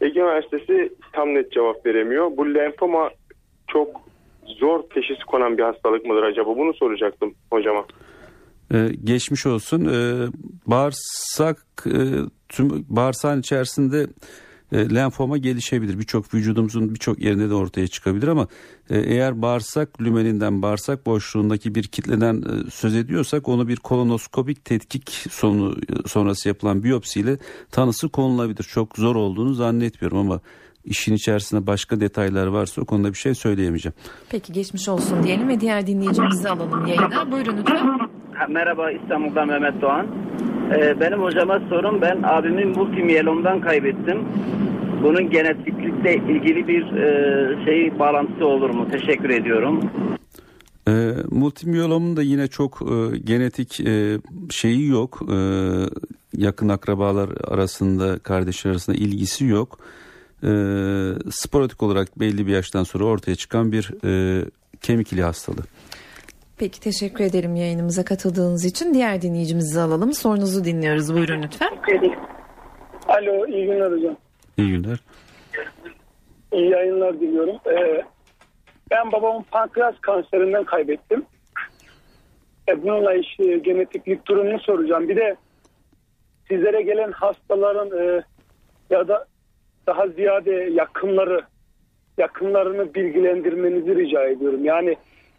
Ege 0.01 0.19
Üniversitesi 0.19 0.93
tam 1.13 1.33
net 1.33 1.51
cevap 1.51 1.85
veremiyor. 1.85 2.37
Bu 2.37 2.53
lenfoma 2.53 3.09
çok 3.67 4.01
zor 4.45 4.83
teşhis 4.93 5.23
konan 5.23 5.57
bir 5.57 5.63
hastalık 5.63 6.05
mıdır 6.05 6.23
acaba? 6.23 6.57
Bunu 6.57 6.73
soracaktım 6.73 7.33
hocama. 7.51 7.85
Ee, 8.73 8.77
geçmiş 9.03 9.45
olsun. 9.45 9.85
Ee, 9.85 10.27
bağırsak 10.67 11.57
e, 11.85 11.97
tüm 12.51 12.85
bağırsağın 12.89 13.39
içerisinde 13.39 14.07
e, 14.71 14.95
lenfoma 14.95 15.37
gelişebilir. 15.37 15.99
Birçok 15.99 16.33
vücudumuzun 16.33 16.93
birçok 16.93 17.19
yerinde 17.19 17.49
de 17.49 17.53
ortaya 17.53 17.87
çıkabilir 17.87 18.27
ama 18.27 18.47
e, 18.89 18.99
eğer 18.99 19.41
bağırsak 19.41 20.01
lümeninden 20.01 20.61
bağırsak 20.61 21.05
boşluğundaki 21.05 21.75
bir 21.75 21.83
kitleden 21.83 22.35
e, 22.35 22.69
söz 22.71 22.95
ediyorsak 22.95 23.49
onu 23.49 23.67
bir 23.67 23.75
kolonoskopik 23.75 24.65
tetkik 24.65 25.09
sonu 25.31 25.75
sonrası 26.05 26.47
yapılan 26.47 26.83
biyopsiyle 26.83 27.37
tanısı 27.71 28.09
konulabilir. 28.09 28.63
Çok 28.63 28.97
zor 28.97 29.15
olduğunu 29.15 29.53
zannetmiyorum 29.53 30.17
ama 30.17 30.39
işin 30.85 31.13
içerisinde 31.13 31.67
başka 31.67 31.99
detaylar 31.99 32.47
varsa 32.47 32.81
o 32.81 32.85
konuda 32.85 33.09
bir 33.09 33.17
şey 33.17 33.35
söyleyemeyeceğim. 33.35 33.95
Peki 34.29 34.53
geçmiş 34.53 34.89
olsun 34.89 35.23
diyelim 35.23 35.47
ve 35.47 35.59
diğer 35.59 35.87
dinleyicimizi 35.87 36.49
alalım 36.49 36.85
yayına. 36.85 37.31
Buyurun 37.31 37.57
lütfen. 37.57 37.99
Merhaba 38.49 38.91
İstanbul'dan 38.91 39.47
Mehmet 39.47 39.81
Doğan. 39.81 40.07
Ee, 40.73 40.99
benim 40.99 41.21
hocama 41.21 41.59
sorum 41.69 42.01
ben 42.01 42.19
abimin 42.23 42.69
multimiyelomdan 42.69 43.61
kaybettim. 43.61 44.25
Bunun 45.03 45.29
genetiklikle 45.29 46.15
ilgili 46.15 46.67
bir 46.67 46.83
e, 46.83 47.65
şey 47.65 47.99
bağlantısı 47.99 48.45
olur 48.45 48.69
mu? 48.69 48.87
Teşekkür 48.91 49.29
ediyorum. 49.29 49.79
E, 50.87 50.91
multimiyolomun 51.31 52.17
da 52.17 52.21
yine 52.21 52.47
çok 52.47 52.81
e, 52.81 53.17
genetik 53.17 53.79
e, 53.79 54.17
şeyi 54.49 54.87
yok. 54.87 55.21
E, 55.31 55.37
yakın 56.37 56.69
akrabalar 56.69 57.29
arasında, 57.47 58.19
kardeşler 58.19 58.71
arasında 58.71 58.97
ilgisi 58.97 59.45
yok. 59.45 59.79
E, 60.43 60.49
sporatik 61.31 61.83
olarak 61.83 62.19
belli 62.19 62.47
bir 62.47 62.51
yaştan 62.51 62.83
sonra 62.83 63.03
ortaya 63.03 63.35
çıkan 63.35 63.71
bir 63.71 63.91
e, 64.05 64.45
kemik 64.81 65.13
ili 65.13 65.23
hastalığı. 65.23 65.63
Peki 66.61 66.79
teşekkür 66.79 67.23
ederim 67.23 67.55
yayınımıza 67.55 68.05
katıldığınız 68.05 68.65
için. 68.65 68.93
Diğer 68.93 69.21
dinleyicimizi 69.21 69.81
alalım. 69.81 70.13
Sorunuzu 70.13 70.63
dinliyoruz. 70.63 71.13
Buyurun 71.13 71.41
lütfen. 71.43 71.69
Alo 73.07 73.47
iyi 73.47 73.65
günler 73.65 73.91
hocam. 73.91 74.17
İyi 74.57 74.71
günler. 74.71 74.97
İyi 76.53 76.69
yayınlar 76.69 77.19
diliyorum. 77.19 77.55
Ee, 77.67 78.01
ben 78.91 79.11
babamın 79.11 79.43
pankreas 79.51 79.95
kanserinden 80.01 80.63
kaybettim. 80.63 81.25
E, 82.69 82.83
bununla 82.83 83.13
işte 83.13 83.57
genetiklik 83.57 84.27
durumunu 84.27 84.59
soracağım. 84.59 85.09
Bir 85.09 85.15
de 85.15 85.35
sizlere 86.47 86.81
gelen 86.81 87.11
hastaların 87.11 87.99
e, 87.99 88.23
ya 88.89 89.07
da 89.07 89.25
daha 89.87 90.07
ziyade 90.07 90.51
yakınları 90.51 91.41
yakınlarını 92.17 92.93
bilgilendirmenizi 92.93 93.95
rica 93.95 94.23
ediyorum. 94.23 94.65
Yani 94.65 94.97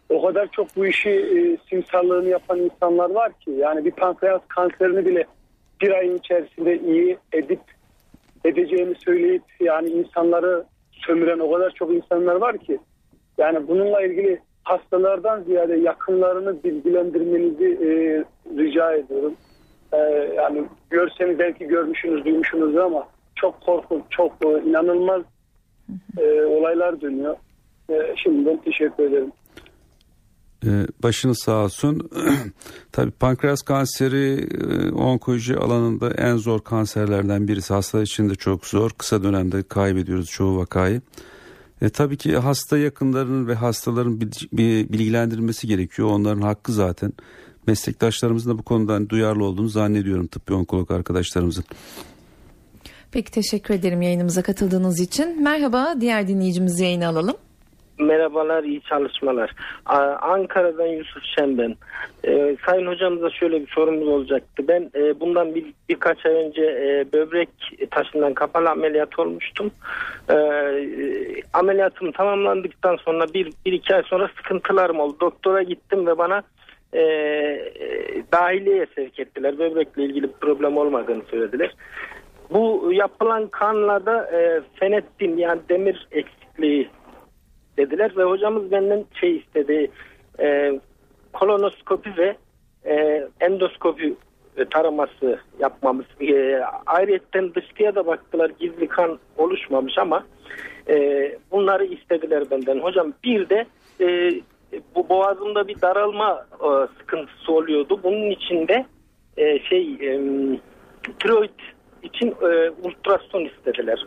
o 0.09 0.21
kadar 0.21 0.47
çok 0.51 0.75
bu 0.75 0.85
işi 0.85 1.09
e, 1.09 1.57
simsarlığını 1.69 2.29
yapan 2.29 2.59
insanlar 2.59 3.09
var 3.09 3.31
ki 3.39 3.51
yani 3.51 3.85
bir 3.85 3.91
pankreas 3.91 4.41
kanserini 4.47 5.05
bile 5.05 5.25
bir 5.81 5.91
ayın 5.91 6.17
içerisinde 6.17 6.79
iyi 6.79 7.17
edip 7.33 7.61
edeceğini 8.45 8.95
söyleyip 8.95 9.43
yani 9.59 9.89
insanları 9.89 10.63
sömüren 10.91 11.39
o 11.39 11.51
kadar 11.51 11.71
çok 11.71 11.93
insanlar 11.93 12.35
var 12.35 12.57
ki 12.57 12.79
yani 13.37 13.67
bununla 13.67 14.01
ilgili 14.01 14.39
hastalardan 14.63 15.43
ziyade 15.43 15.75
yakınlarını 15.75 16.63
bilgilendirmenizi 16.63 17.65
e, 17.65 17.89
rica 18.57 18.93
ediyorum. 18.93 19.33
E, 19.93 19.97
yani 20.35 20.63
görseniz 20.89 21.39
belki 21.39 21.67
görmüşsünüz, 21.67 22.25
duymuşsunuz 22.25 22.77
ama 22.77 23.07
çok 23.35 23.61
korkunç, 23.61 24.03
çok 24.09 24.31
e, 24.45 24.69
inanılmaz 24.69 25.21
e, 26.17 26.41
olaylar 26.41 27.01
dönüyor. 27.01 27.35
E, 27.89 28.15
şimdiden 28.15 28.57
teşekkür 28.57 29.03
ederim. 29.03 29.31
Ee, 30.65 30.87
başınız 31.03 31.39
sağ 31.43 31.63
olsun. 31.63 32.09
Tabii 32.91 33.11
pankreas 33.11 33.61
kanseri 33.61 34.47
e, 34.61 34.91
onkoloji 34.91 35.57
alanında 35.57 36.11
en 36.11 36.35
zor 36.37 36.59
kanserlerden 36.59 37.47
birisi. 37.47 37.73
Hasta 37.73 38.01
için 38.01 38.29
de 38.29 38.35
çok 38.35 38.65
zor. 38.65 38.91
Kısa 38.91 39.23
dönemde 39.23 39.63
kaybediyoruz 39.63 40.29
çoğu 40.29 40.57
vakayı. 40.57 41.01
E, 41.81 41.89
tabii 41.89 42.17
ki 42.17 42.37
hasta 42.37 42.77
yakınlarının 42.77 43.47
ve 43.47 43.55
hastaların 43.55 44.21
bilgilendirilmesi 44.21 45.67
gerekiyor. 45.67 46.07
Onların 46.07 46.41
hakkı 46.41 46.73
zaten. 46.73 47.13
Meslektaşlarımızın 47.67 48.51
da 48.51 48.57
bu 48.57 48.63
konudan 48.63 49.09
duyarlı 49.09 49.45
olduğunu 49.45 49.69
zannediyorum 49.69 50.27
tıbbi 50.27 50.53
onkolog 50.53 50.91
arkadaşlarımızın. 50.91 51.63
Peki 53.11 53.31
teşekkür 53.31 53.73
ederim 53.73 54.01
yayınımıza 54.01 54.41
katıldığınız 54.41 54.99
için. 54.99 55.43
Merhaba 55.43 55.95
diğer 56.01 56.27
dinleyicimizi 56.27 56.83
yayına 56.83 57.07
alalım. 57.07 57.35
Merhabalar, 58.03 58.63
iyi 58.63 58.81
çalışmalar. 58.81 59.51
Ankara'dan 60.21 60.87
Yusuf 60.87 61.23
Şen. 61.23 61.75
Ee, 62.27 62.55
Sayın 62.65 62.87
hocamıza 62.87 63.29
şöyle 63.29 63.61
bir 63.61 63.67
sorumuz 63.67 64.07
olacaktı. 64.07 64.63
Ben 64.67 64.91
e, 64.95 65.19
bundan 65.19 65.55
bir, 65.55 65.65
birkaç 65.89 66.25
ay 66.25 66.33
önce 66.33 66.61
e, 66.61 67.05
böbrek 67.13 67.49
taşından 67.91 68.33
kapalı 68.33 68.69
ameliyat 68.69 69.19
olmuştum. 69.19 69.71
E, 70.29 70.35
ameliyatım 71.53 72.11
tamamlandıktan 72.11 72.95
sonra 72.95 73.25
bir, 73.33 73.53
bir 73.65 73.71
iki 73.71 73.95
ay 73.95 74.03
sonra 74.03 74.29
sıkıntılarım 74.37 74.99
oldu. 74.99 75.17
Doktora 75.21 75.63
gittim 75.63 76.07
ve 76.07 76.17
bana 76.17 76.43
e, 76.93 77.01
dahiliyeye 78.31 78.85
sevk 78.95 79.19
ettiler. 79.19 79.59
Böbrekle 79.59 80.03
ilgili 80.03 80.23
bir 80.23 80.39
problem 80.41 80.77
olmadığını 80.77 81.23
söylediler. 81.31 81.75
Bu 82.49 82.91
yapılan 82.93 83.47
kanlarda 83.47 84.29
e, 84.37 84.61
fenettin 84.79 85.37
yani 85.37 85.61
demir 85.69 86.07
eksikliği 86.11 86.89
dediler 87.77 88.11
ve 88.17 88.23
hocamız 88.23 88.71
benden 88.71 89.05
şey 89.19 89.37
istedi 89.37 89.91
e, 90.39 90.79
kolonoskopi 91.33 92.17
ve 92.17 92.35
e, 92.85 93.27
endoskopi 93.39 94.15
taraması 94.71 95.39
yapmamız. 95.59 96.05
E, 96.21 96.61
ayrıyetten 96.85 97.53
dışkıya 97.55 97.95
da 97.95 98.07
baktılar 98.07 98.51
gizli 98.59 98.87
kan 98.87 99.19
oluşmamış 99.37 99.97
ama 99.97 100.23
e, 100.89 100.95
bunları 101.51 101.85
istediler 101.85 102.43
benden. 102.51 102.79
Hocam 102.79 103.13
bir 103.23 103.49
de 103.49 103.65
e, 104.01 104.31
bu 104.95 105.09
boğazımda 105.09 105.67
bir 105.67 105.81
daralma 105.81 106.45
e, 106.53 106.67
sıkıntısı 106.99 107.51
oluyordu. 107.51 107.99
Bunun 108.03 108.29
içinde 108.29 108.85
e, 109.37 109.59
şey 109.59 109.93
e, 109.93 110.19
tiroid 111.19 111.59
için 112.03 112.35
e, 112.41 112.69
ultrason 112.83 113.45
istediler. 113.45 114.05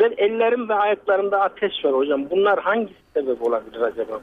Ve 0.00 0.14
ellerim 0.18 0.68
ve 0.68 0.74
ayaklarımda 0.74 1.40
ateş 1.40 1.84
var 1.84 1.92
hocam. 1.92 2.30
Bunlar 2.30 2.60
hangi 2.60 2.92
sebep 3.14 3.42
olabilir 3.42 3.80
acaba? 3.80 4.20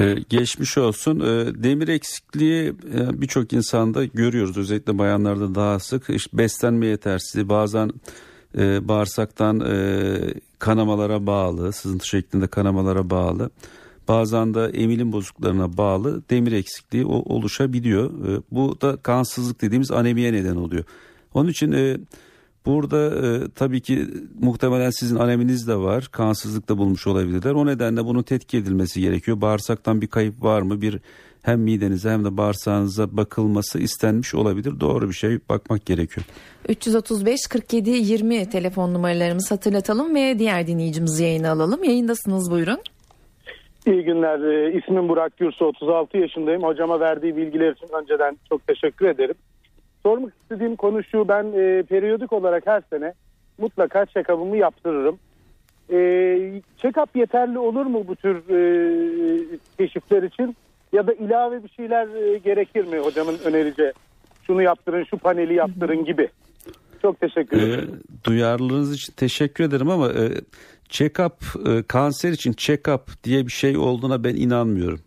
Ee, 0.00 0.14
geçmiş 0.28 0.78
olsun. 0.78 1.20
Ee, 1.20 1.62
demir 1.62 1.88
eksikliği 1.88 2.68
e, 2.68 3.20
birçok 3.20 3.52
insanda 3.52 4.04
görüyoruz. 4.04 4.58
Özellikle 4.58 4.98
bayanlarda 4.98 5.54
daha 5.54 5.78
sık. 5.78 6.10
İşte 6.10 6.38
beslenme 6.38 6.86
yetersizliği 6.86 7.48
bazen 7.48 7.90
e, 8.58 8.88
bağırsaktan 8.88 9.60
e, 9.60 9.74
kanamalara 10.58 11.26
bağlı, 11.26 11.72
sızıntı 11.72 12.08
şeklinde 12.08 12.46
kanamalara 12.46 13.10
bağlı. 13.10 13.50
Bazen 14.08 14.54
de 14.54 14.70
emilim 14.74 15.12
bozukluklarına 15.12 15.76
bağlı 15.76 16.22
demir 16.30 16.52
eksikliği 16.52 17.04
oluşabiliyor. 17.06 18.10
E, 18.10 18.42
bu 18.50 18.80
da 18.80 18.96
kansızlık 18.96 19.62
dediğimiz 19.62 19.90
anemiye 19.90 20.32
neden 20.32 20.56
oluyor. 20.56 20.84
Onun 21.34 21.48
için 21.48 21.72
e, 21.72 21.96
Burada 22.66 23.26
e, 23.26 23.48
tabii 23.54 23.80
ki 23.80 24.06
muhtemelen 24.40 24.90
sizin 24.90 25.16
aneminiz 25.16 25.68
de 25.68 25.76
var. 25.76 26.08
Kansızlık 26.12 26.68
da 26.68 26.78
bulmuş 26.78 27.06
olabilirler. 27.06 27.50
O 27.50 27.66
nedenle 27.66 28.04
bunun 28.04 28.22
tetkik 28.22 28.54
edilmesi 28.54 29.00
gerekiyor. 29.00 29.40
Bağırsaktan 29.40 30.00
bir 30.00 30.06
kayıp 30.06 30.42
var 30.42 30.62
mı? 30.62 30.80
Bir 30.80 30.98
hem 31.42 31.60
midenize 31.60 32.10
hem 32.10 32.24
de 32.24 32.36
bağırsağınıza 32.36 33.16
bakılması 33.16 33.78
istenmiş 33.78 34.34
olabilir. 34.34 34.80
Doğru 34.80 35.08
bir 35.08 35.14
şey 35.14 35.38
bakmak 35.48 35.86
gerekiyor. 35.86 36.26
335 36.68 37.46
47 37.46 37.90
20 37.90 38.50
telefon 38.50 38.94
numaralarımızı 38.94 39.54
hatırlatalım 39.54 40.14
ve 40.14 40.38
diğer 40.38 40.66
dinleyicimizi 40.66 41.24
yayına 41.24 41.52
alalım. 41.52 41.84
Yayındasınız 41.84 42.50
buyurun. 42.50 42.78
İyi 43.86 44.04
günler. 44.04 44.38
Ee, 44.38 44.78
ismim 44.78 45.08
Burak 45.08 45.36
Gürsu. 45.36 45.64
36 45.64 46.18
yaşındayım. 46.18 46.62
Hocama 46.62 47.00
verdiği 47.00 47.36
bilgiler 47.36 47.72
için 47.72 47.88
önceden 48.02 48.38
çok 48.48 48.66
teşekkür 48.66 49.06
ederim. 49.06 49.34
Sormak 50.02 50.32
istediğim 50.42 50.76
konu 50.76 51.04
şu 51.04 51.28
ben 51.28 51.44
e, 51.44 51.82
periyodik 51.82 52.32
olarak 52.32 52.66
her 52.66 52.82
sene 52.90 53.14
mutlaka 53.58 54.06
check-up'ımı 54.06 54.56
yaptırırım. 54.56 55.18
E, 55.90 55.96
check-up 56.78 57.08
yeterli 57.14 57.58
olur 57.58 57.86
mu 57.86 58.04
bu 58.08 58.16
tür 58.16 58.36
e, 58.36 59.58
keşifler 59.78 60.22
için? 60.22 60.56
Ya 60.92 61.06
da 61.06 61.12
ilave 61.12 61.64
bir 61.64 61.68
şeyler 61.68 62.08
e, 62.08 62.38
gerekir 62.38 62.84
mi 62.84 62.98
hocamın 62.98 63.38
önerici? 63.44 63.92
Şunu 64.46 64.62
yaptırın, 64.62 65.04
şu 65.04 65.16
paneli 65.16 65.54
yaptırın 65.54 66.04
gibi. 66.04 66.28
Çok 67.02 67.20
teşekkür 67.20 67.60
e, 67.60 67.64
ederim. 67.64 67.90
E, 67.94 68.24
duyarlılığınız 68.24 68.94
için 68.94 69.12
teşekkür 69.16 69.64
ederim 69.64 69.90
ama 69.90 70.08
e, 70.08 70.24
check-up, 70.88 71.68
e, 71.68 71.82
kanser 71.82 72.30
için 72.30 72.52
check-up 72.52 73.24
diye 73.24 73.46
bir 73.46 73.52
şey 73.52 73.76
olduğuna 73.76 74.24
ben 74.24 74.34
inanmıyorum. 74.34 75.00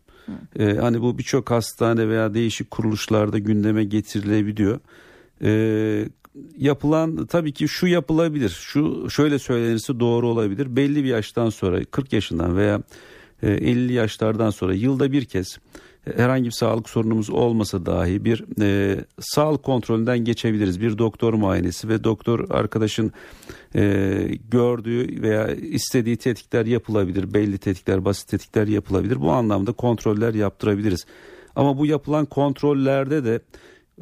E, 0.60 0.74
hani 0.74 1.02
bu 1.02 1.18
birçok 1.18 1.52
hastane 1.52 2.10
veya 2.10 2.34
değişik 2.34 2.72
kuruluşlarda 2.72 3.40
gündeme 3.40 3.84
getirilebiliyor. 3.84 4.80
E, 5.42 6.10
yapılan 6.58 7.26
tabii 7.26 7.52
ki 7.52 7.68
şu 7.68 7.88
yapılabilir. 7.88 8.50
Şu 8.50 9.10
şöyle 9.10 9.40
söylenirse 9.40 10.00
doğru 10.00 10.28
olabilir. 10.28 10.76
Belli 10.76 11.04
bir 11.04 11.10
yaştan 11.10 11.50
sonra 11.50 11.84
40 11.84 12.14
yaşından 12.14 12.58
veya 12.58 12.82
50 13.44 13.92
e, 13.92 13.96
yaşlardan 13.96 14.50
sonra 14.50 14.74
yılda 14.74 15.12
bir 15.12 15.26
kez 15.26 15.60
herhangi 16.16 16.46
bir 16.46 16.52
sağlık 16.52 16.90
sorunumuz 16.90 17.30
olmasa 17.30 17.86
dahi 17.86 18.26
bir 18.26 18.46
e, 18.62 19.00
sağlık 19.20 19.64
kontrolünden 19.64 20.20
geçebiliriz. 20.20 20.82
Bir 20.82 20.98
doktor 20.98 21.34
muayenesi 21.34 21.90
ve 21.90 22.04
doktor 22.04 22.50
arkadaşın 22.50 23.12
e, 23.76 23.82
gördüğü 24.52 25.22
veya 25.22 25.48
istediği 25.48 26.18
tetkikler 26.18 26.66
yapılabilir. 26.66 27.34
Belli 27.34 27.58
tetkikler, 27.58 28.06
basit 28.06 28.28
tetkikler 28.28 28.68
yapılabilir. 28.68 29.22
Bu 29.22 29.32
anlamda 29.32 29.72
kontroller 29.72 30.34
yaptırabiliriz. 30.34 31.06
Ama 31.56 31.78
bu 31.78 31.86
yapılan 31.86 32.26
kontrollerde 32.26 33.26
de 33.26 33.40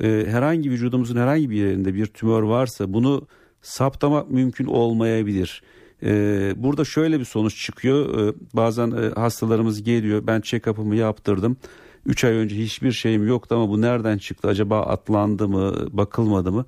e, 0.02 0.26
herhangi 0.32 0.70
vücudumuzun 0.72 1.16
herhangi 1.16 1.50
bir 1.50 1.56
yerinde 1.56 1.94
bir 1.94 2.06
tümör 2.06 2.44
varsa 2.44 2.94
bunu 2.94 3.28
saptamak 3.62 4.32
mümkün 4.32 4.66
olmayabilir. 4.66 5.64
E, 6.04 6.54
burada 6.58 6.86
şöyle 6.86 7.20
bir 7.20 7.26
sonuç 7.26 7.66
çıkıyor. 7.66 8.28
E, 8.28 8.34
bazen 8.54 8.92
e, 8.92 9.10
hastalarımız 9.10 9.84
geliyor. 9.84 10.28
Ben 10.28 10.42
check-up'ımı 10.42 10.96
yaptırdım. 10.96 11.58
3 12.06 12.24
ay 12.24 12.34
önce 12.34 12.56
hiçbir 12.56 12.92
şeyim 12.92 13.28
yoktu 13.28 13.56
ama 13.56 13.70
bu 13.70 13.82
nereden 13.82 14.18
çıktı? 14.18 14.48
Acaba 14.48 14.82
atlandı 14.82 15.48
mı, 15.48 15.74
bakılmadı 15.92 16.52
mı? 16.52 16.66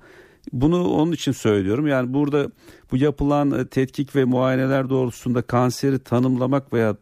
Bunu 0.52 0.88
onun 0.88 1.12
için 1.12 1.32
söylüyorum. 1.32 1.86
Yani 1.86 2.14
burada 2.14 2.50
bu 2.92 2.96
yapılan 2.96 3.50
e, 3.50 3.66
tetkik 3.66 4.16
ve 4.16 4.24
muayeneler 4.24 4.90
doğrultusunda 4.90 5.42
kanseri 5.42 5.98
tanımlamak 5.98 6.72
veya 6.72 6.96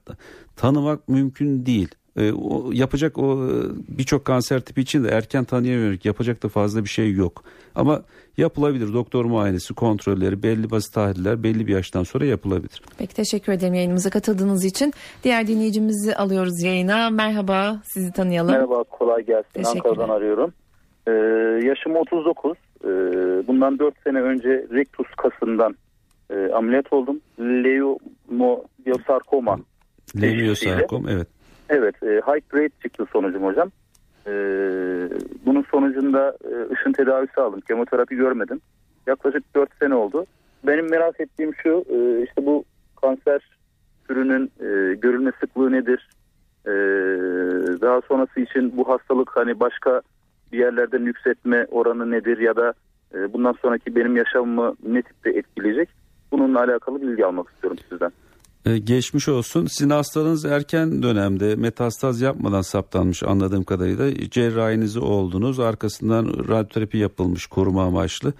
tanımak 0.57 1.09
mümkün 1.09 1.66
değil. 1.66 1.88
E, 2.16 2.33
o, 2.33 2.72
yapacak 2.72 3.18
o 3.18 3.46
e, 3.46 3.50
birçok 3.98 4.24
kanser 4.24 4.61
tipi 4.61 4.81
için 4.81 5.05
de 5.05 5.09
erken 5.09 5.44
tanıya 5.44 5.74
yönelik 5.74 6.05
yapacak 6.05 6.42
da 6.42 6.48
fazla 6.48 6.85
bir 6.85 6.88
şey 6.88 7.12
yok. 7.12 7.44
Ama 7.74 8.03
yapılabilir. 8.37 8.94
Doktor 8.94 9.24
muayenesi, 9.24 9.74
kontrolleri, 9.74 10.42
belli 10.42 10.70
basit 10.70 10.94
tahliller 10.94 11.42
belli 11.42 11.66
bir 11.66 11.72
yaştan 11.72 12.03
sonra 12.03 12.24
yapılabilir. 12.24 12.83
Peki 12.98 13.14
teşekkür 13.14 13.53
ederim 13.53 13.74
yayınımıza 13.74 14.11
katıldığınız 14.11 14.64
için. 14.64 14.92
Diğer 15.24 15.46
dinleyicimizi 15.46 16.16
alıyoruz 16.16 16.62
yayına. 16.62 17.11
Merhaba, 17.11 17.81
sizi 17.85 18.12
tanıyalım. 18.12 18.55
Merhaba, 18.55 18.83
kolay 18.83 19.24
gelsin. 19.24 19.64
Ankara'dan 19.64 20.09
arıyorum. 20.09 20.53
Ee, 21.09 21.12
yaşım 21.66 21.96
39. 21.96 22.59
Ee, 22.85 22.88
bundan 23.46 23.79
4 23.79 23.94
sene 24.05 24.20
önce 24.20 24.66
rektus 24.72 25.07
kasından 25.16 25.77
e, 26.31 26.53
ameliyat 26.53 26.92
oldum. 26.92 27.20
Leiomoyosarkoma. 27.40 29.59
Leiomoyosarkom, 30.20 31.09
evet. 31.09 31.29
Evet, 31.68 32.03
e, 32.03 32.07
high 32.07 32.50
grade 32.50 32.70
çıktı 32.83 33.07
sonucum 33.12 33.44
hocam. 33.44 33.70
E, 34.27 34.33
bunun 35.46 35.62
sonucunda 35.70 36.37
e, 36.44 36.72
ışın 36.72 36.92
tedavisi 36.92 37.40
aldım. 37.40 37.61
Kemoterapi 37.61 38.16
görmedim. 38.16 38.61
Yaklaşık 39.07 39.55
4 39.55 39.70
sene 39.81 39.94
oldu. 39.94 40.27
Benim 40.66 40.90
merak 40.90 41.20
ettiğim 41.20 41.55
şu, 41.55 41.85
e, 41.90 42.22
işte 42.22 42.46
bu 42.46 42.64
kanser 43.00 43.40
türünün 44.09 44.50
e, 44.61 44.94
görülme 44.94 45.33
sıklığı 45.40 45.72
nedir? 45.72 46.09
E, 46.66 46.72
daha 47.81 48.00
sonrası 48.00 48.40
için 48.40 48.77
bu 48.77 48.88
hastalık 48.88 49.37
hani 49.37 49.61
başka 49.61 50.03
bir 50.53 50.59
yerlerden 50.59 51.03
yükseltme 51.03 51.66
oranı 51.70 52.11
nedir 52.11 52.38
ya 52.38 52.57
da 52.57 52.74
e, 53.14 53.33
bundan 53.33 53.53
sonraki 53.62 53.96
benim 53.96 54.16
yaşamımı 54.16 54.77
ne 54.87 55.03
tipte 55.03 55.31
etkileyecek? 55.31 55.88
Bununla 56.33 56.61
alakalı 56.61 57.03
bilgi 57.03 57.27
almak 57.27 57.48
istiyorum 57.50 57.79
sizden. 57.88 58.12
Ee, 58.66 58.79
geçmiş 58.79 59.29
olsun. 59.29 59.66
Sizin 59.66 59.90
hastalığınız 59.90 60.44
erken 60.44 61.03
dönemde 61.03 61.57
metastaz 61.57 62.20
yapmadan 62.20 62.62
saptanmış 62.62 63.22
anladığım 63.22 63.64
kadarıyla. 63.64 64.31
Cerrahinizi 64.31 64.98
oldunuz. 64.98 65.61
Arkasından 65.61 66.27
radyoterapi 66.48 66.98
yapılmış 66.98 67.46
koruma 67.46 67.85
amaçlı. 67.85 68.33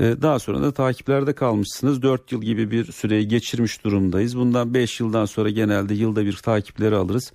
Ee, 0.00 0.16
daha 0.22 0.38
sonra 0.38 0.62
da 0.62 0.72
takiplerde 0.72 1.32
kalmışsınız. 1.32 2.02
4 2.02 2.32
yıl 2.32 2.42
gibi 2.42 2.70
bir 2.70 2.92
süreyi 2.92 3.28
geçirmiş 3.28 3.84
durumdayız. 3.84 4.36
Bundan 4.36 4.74
5 4.74 5.00
yıldan 5.00 5.24
sonra 5.24 5.50
genelde 5.50 5.94
yılda 5.94 6.24
bir 6.24 6.36
takipleri 6.36 6.96
alırız. 6.96 7.32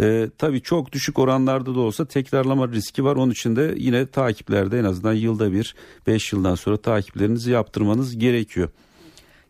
Ee, 0.00 0.30
tabii 0.38 0.62
çok 0.62 0.92
düşük 0.92 1.18
oranlarda 1.18 1.74
da 1.74 1.80
olsa 1.80 2.04
tekrarlama 2.04 2.68
riski 2.68 3.04
var. 3.04 3.16
Onun 3.16 3.32
için 3.32 3.56
de 3.56 3.74
yine 3.76 4.06
takiplerde 4.06 4.78
en 4.78 4.84
azından 4.84 5.12
yılda 5.12 5.52
bir 5.52 5.74
5 6.06 6.32
yıldan 6.32 6.54
sonra 6.54 6.76
takiplerinizi 6.76 7.50
yaptırmanız 7.50 8.18
gerekiyor. 8.18 8.68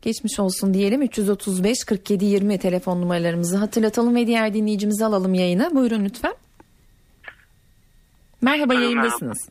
Geçmiş 0.02 0.40
olsun 0.40 0.74
diyelim 0.74 1.02
335 1.02 1.84
47 1.84 2.24
20 2.24 2.58
telefon 2.58 3.00
numaralarımızı 3.00 3.56
hatırlatalım 3.56 4.14
ve 4.14 4.26
diğer 4.26 4.54
dinleyicimizi 4.54 5.04
alalım 5.04 5.34
yayına. 5.34 5.74
Buyurun 5.74 6.04
lütfen. 6.04 6.34
Merhaba 8.40 8.72
Alo, 8.72 8.80
yayındasınız. 8.80 9.48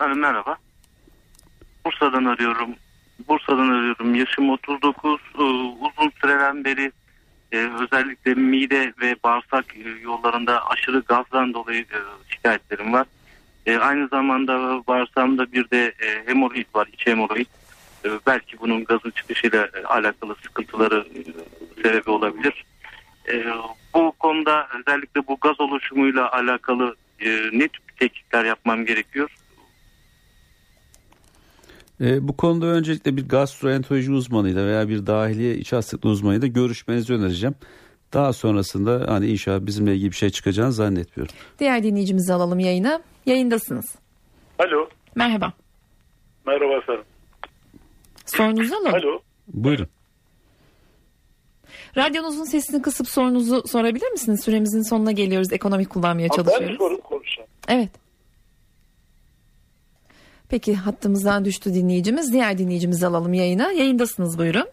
Merhaba. 0.00 0.14
merhaba. 0.14 0.56
Bursa'dan 1.86 2.24
arıyorum. 2.24 2.74
Bursa'dan 3.28 3.68
arıyorum. 3.68 4.14
Yaşım 4.14 4.50
39. 4.50 5.20
Ee, 5.34 5.42
uzun 5.42 6.12
süreden 6.20 6.64
beri 6.64 6.92
e, 7.52 7.56
özellikle 7.56 8.34
mide 8.34 8.92
ve 9.02 9.16
bağırsak 9.24 9.76
e, 9.76 9.88
yollarında 10.02 10.66
aşırı 10.66 11.00
gazdan 11.00 11.54
dolayı 11.54 11.80
e, 11.80 11.98
şikayetlerim 12.30 12.92
var. 12.92 13.06
Aynı 13.80 14.08
zamanda 14.08 14.82
bağırsağımda 14.86 15.52
bir 15.52 15.70
de 15.70 15.92
hemoroid 16.26 16.66
var, 16.74 16.88
iç 16.92 17.06
hemoroid. 17.06 17.46
Ee, 18.04 18.08
belki 18.26 18.60
bunun 18.60 18.84
gazın 18.84 19.10
çıkışıyla 19.10 19.68
e, 19.74 19.84
alakalı 19.84 20.36
sıkıntıları 20.42 21.06
e, 21.14 21.24
sebebi 21.82 22.10
olabilir. 22.10 22.64
Ee, 23.32 23.44
bu 23.94 24.12
konuda 24.12 24.68
özellikle 24.78 25.26
bu 25.26 25.36
gaz 25.40 25.60
oluşumuyla 25.60 26.32
alakalı 26.32 26.94
e, 27.20 27.28
ne 27.52 27.68
tip 27.68 27.98
tetkikler 27.98 28.44
yapmam 28.44 28.86
gerekiyor? 28.86 29.30
E, 32.00 32.28
bu 32.28 32.36
konuda 32.36 32.66
öncelikle 32.66 33.16
bir 33.16 33.28
gastroenteroloji 33.28 34.12
uzmanıyla 34.12 34.66
veya 34.66 34.88
bir 34.88 35.06
dahiliye 35.06 35.54
iç 35.54 35.72
hastalıklı 35.72 36.10
uzmanıyla 36.10 36.48
görüşmenizi 36.48 37.14
önereceğim. 37.14 37.54
Daha 38.12 38.32
sonrasında 38.32 39.04
hani 39.08 39.26
inşallah 39.26 39.66
bizimle 39.66 39.94
ilgili 39.94 40.10
bir 40.10 40.16
şey 40.16 40.30
çıkacağını 40.30 40.72
zannetmiyorum. 40.72 41.34
Diğer 41.58 41.82
dinleyicimizi 41.82 42.32
alalım 42.32 42.58
yayına. 42.58 43.02
Yayındasınız. 43.26 43.96
Alo. 44.58 44.88
Merhaba. 45.14 45.52
Merhaba 46.46 46.76
efendim. 46.76 47.04
Sorunuzu 48.30 48.74
alalım. 48.76 48.94
Alo. 48.94 49.20
Buyurun. 49.48 49.88
Radyonuzun 51.96 52.44
sesini 52.44 52.82
kısıp 52.82 53.08
sorunuzu 53.08 53.68
sorabilir 53.68 54.10
misiniz? 54.10 54.44
Süremizin 54.44 54.82
sonuna 54.82 55.12
geliyoruz. 55.12 55.52
Ekonomik 55.52 55.90
kullanmaya 55.90 56.28
çalışıyoruz. 56.28 56.68
Ben 56.70 56.76
sorum 56.76 57.00
konuşacağım. 57.00 57.48
Evet. 57.68 57.90
Peki 60.48 60.74
hattımızdan 60.74 61.44
düştü 61.44 61.74
dinleyicimiz. 61.74 62.32
Diğer 62.32 62.58
dinleyicimizi 62.58 63.06
alalım 63.06 63.34
yayına. 63.34 63.72
Yayındasınız 63.72 64.38
buyurun. 64.38 64.68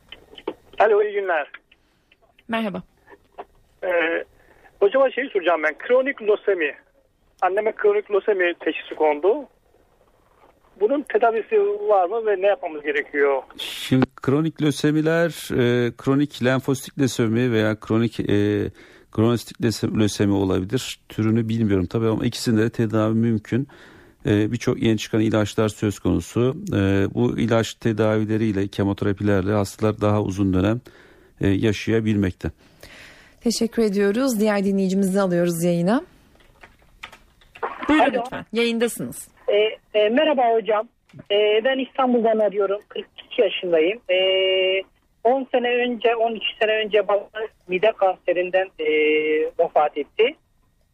Alo 0.79 1.03
iyi 1.03 1.13
günler. 1.13 1.51
Merhaba. 2.47 2.83
Ee, 3.83 4.23
hocama 4.79 5.11
şeyi 5.11 5.29
soracağım 5.29 5.63
ben. 5.63 5.77
Kronik 5.77 6.21
losemi. 6.21 6.75
Anneme 7.41 7.71
kronik 7.71 8.11
losemi 8.11 8.53
teşhisi 8.59 8.95
kondu. 8.95 9.47
Bunun 10.79 11.01
tedavisi 11.13 11.55
var 11.89 12.05
mı 12.09 12.25
ve 12.25 12.41
ne 12.41 12.47
yapmamız 12.47 12.83
gerekiyor? 12.83 13.43
Şimdi 13.57 14.05
kronik 14.21 14.61
lösemiler, 14.61 15.29
e, 15.51 15.91
kronik 15.97 16.43
lenfositik 16.43 16.99
lösemi 16.99 17.51
veya 17.51 17.79
kronik 17.79 18.19
e, 18.19 18.69
kronistik 19.11 19.61
lösemi 19.97 20.33
olabilir. 20.33 20.99
Türünü 21.09 21.49
bilmiyorum 21.49 21.85
tabii 21.85 22.07
ama 22.07 22.25
ikisinde 22.25 22.61
de 22.61 22.69
tedavi 22.69 23.13
mümkün. 23.13 23.67
E, 24.25 24.51
Birçok 24.51 24.81
yeni 24.81 24.97
çıkan 24.97 25.21
ilaçlar 25.21 25.69
söz 25.69 25.99
konusu. 25.99 26.55
E, 26.73 27.07
bu 27.13 27.39
ilaç 27.39 27.73
tedavileriyle, 27.73 28.67
kemoterapilerle 28.67 29.51
hastalar 29.51 30.01
daha 30.01 30.21
uzun 30.21 30.53
dönem 30.53 30.81
e, 31.41 31.47
yaşayabilmekte. 31.47 32.51
Teşekkür 33.41 33.81
ediyoruz. 33.83 34.39
Diğer 34.39 34.63
dinleyicimizi 34.65 35.21
alıyoruz 35.21 35.63
yayına. 35.63 36.03
Buyurun 37.89 38.03
Alo. 38.03 38.21
lütfen. 38.23 38.45
Yayındasınız. 38.53 39.27
E, 39.47 39.53
e, 39.95 40.09
merhaba 40.09 40.53
hocam. 40.53 40.87
E, 41.31 41.61
ben 41.63 41.79
İstanbul'dan 41.79 42.39
arıyorum. 42.39 42.81
42 42.89 43.41
yaşındayım. 43.41 43.99
E, 44.09 44.17
10 45.23 45.47
sene 45.51 45.75
önce, 45.75 46.15
13 46.15 46.43
sene 46.59 46.71
önce 46.71 47.07
babam 47.07 47.29
mide 47.67 47.91
kanserinden 47.91 48.67
e, 48.79 48.87
vefat 49.59 49.97
etti. 49.97 50.35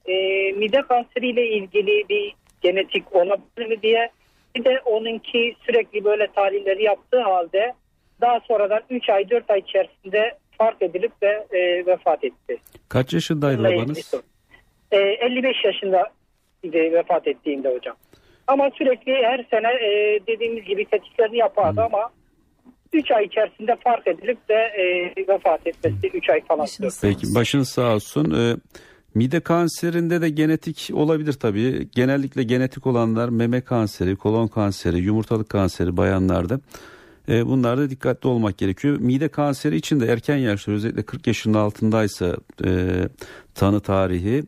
E, 0.06 0.14
mide 0.52 0.82
kanseriyle 0.82 1.48
ilgili 1.48 2.04
bir 2.10 2.34
genetik 2.62 3.16
olabilir 3.16 3.68
mi 3.68 3.82
diye. 3.82 4.10
Bir 4.56 4.66
de 4.66 4.80
onunki 4.86 5.56
sürekli 5.66 6.06
böyle 6.06 6.28
tahlilleri 6.28 6.84
yaptığı 6.84 7.22
halde 7.22 7.74
daha 8.22 8.40
sonradan 8.40 8.82
3 8.90 9.10
ay 9.10 9.30
4 9.30 9.50
ay 9.50 9.60
içerisinde 9.60 10.38
fark 10.58 10.82
edilip 10.82 11.12
ve 11.24 11.46
e, 11.52 11.86
vefat 11.86 12.24
etti. 12.24 12.58
Kaç 12.90 13.14
yaşındaydı 13.14 13.64
babanız? 13.64 14.14
E, 14.92 14.98
55 14.98 15.66
yaşında 15.66 16.12
vefat 16.64 17.28
ettiğinde 17.28 17.70
hocam. 17.70 17.96
Ama 18.48 18.70
sürekli 18.78 19.12
her 19.12 19.46
sene 19.50 19.68
e, 19.68 20.20
dediğimiz 20.28 20.66
gibi 20.66 20.86
tetkiklerini 20.86 21.38
yapardı 21.38 21.82
ama 21.82 22.10
3 22.94 23.12
ay 23.12 23.26
içerisinde 23.26 23.78
fark 23.84 24.08
edilip 24.08 24.50
de 24.50 24.54
e, 24.54 25.14
vefat 25.28 25.68
etmesi 25.68 26.08
3 26.14 26.30
ay 26.30 26.42
falan 26.46 26.66
sürdü. 26.66 26.90
Peki 27.02 27.36
başınız 27.36 27.70
sağ 27.70 27.96
olsun. 27.96 28.32
Ee, 28.32 28.56
mide 29.16 29.40
kanserinde 29.40 30.22
de 30.22 30.30
genetik 30.30 30.90
olabilir 30.94 31.34
tabii. 31.34 31.90
Genellikle 31.92 32.44
genetik 32.44 32.88
olanlar 32.88 33.30
meme 33.30 33.62
kanseri, 33.62 34.16
kolon 34.16 34.48
kanseri, 34.48 34.98
yumurtalık 34.98 35.50
kanseri 35.50 35.98
bayanlarda. 35.98 36.60
Ee, 37.30 37.46
bunlarda 37.46 37.90
dikkatli 37.90 38.30
olmak 38.30 38.58
gerekiyor. 38.58 38.98
Mide 39.00 39.28
kanseri 39.28 39.76
için 39.76 40.00
de 40.00 40.06
erken 40.06 40.38
yaşta 40.38 40.72
özellikle 40.72 41.04
40 41.04 41.28
yaşının 41.28 41.58
altındaysa 41.58 42.36
e, 42.66 42.70
tanı 43.56 43.80
tarihi 43.80 44.44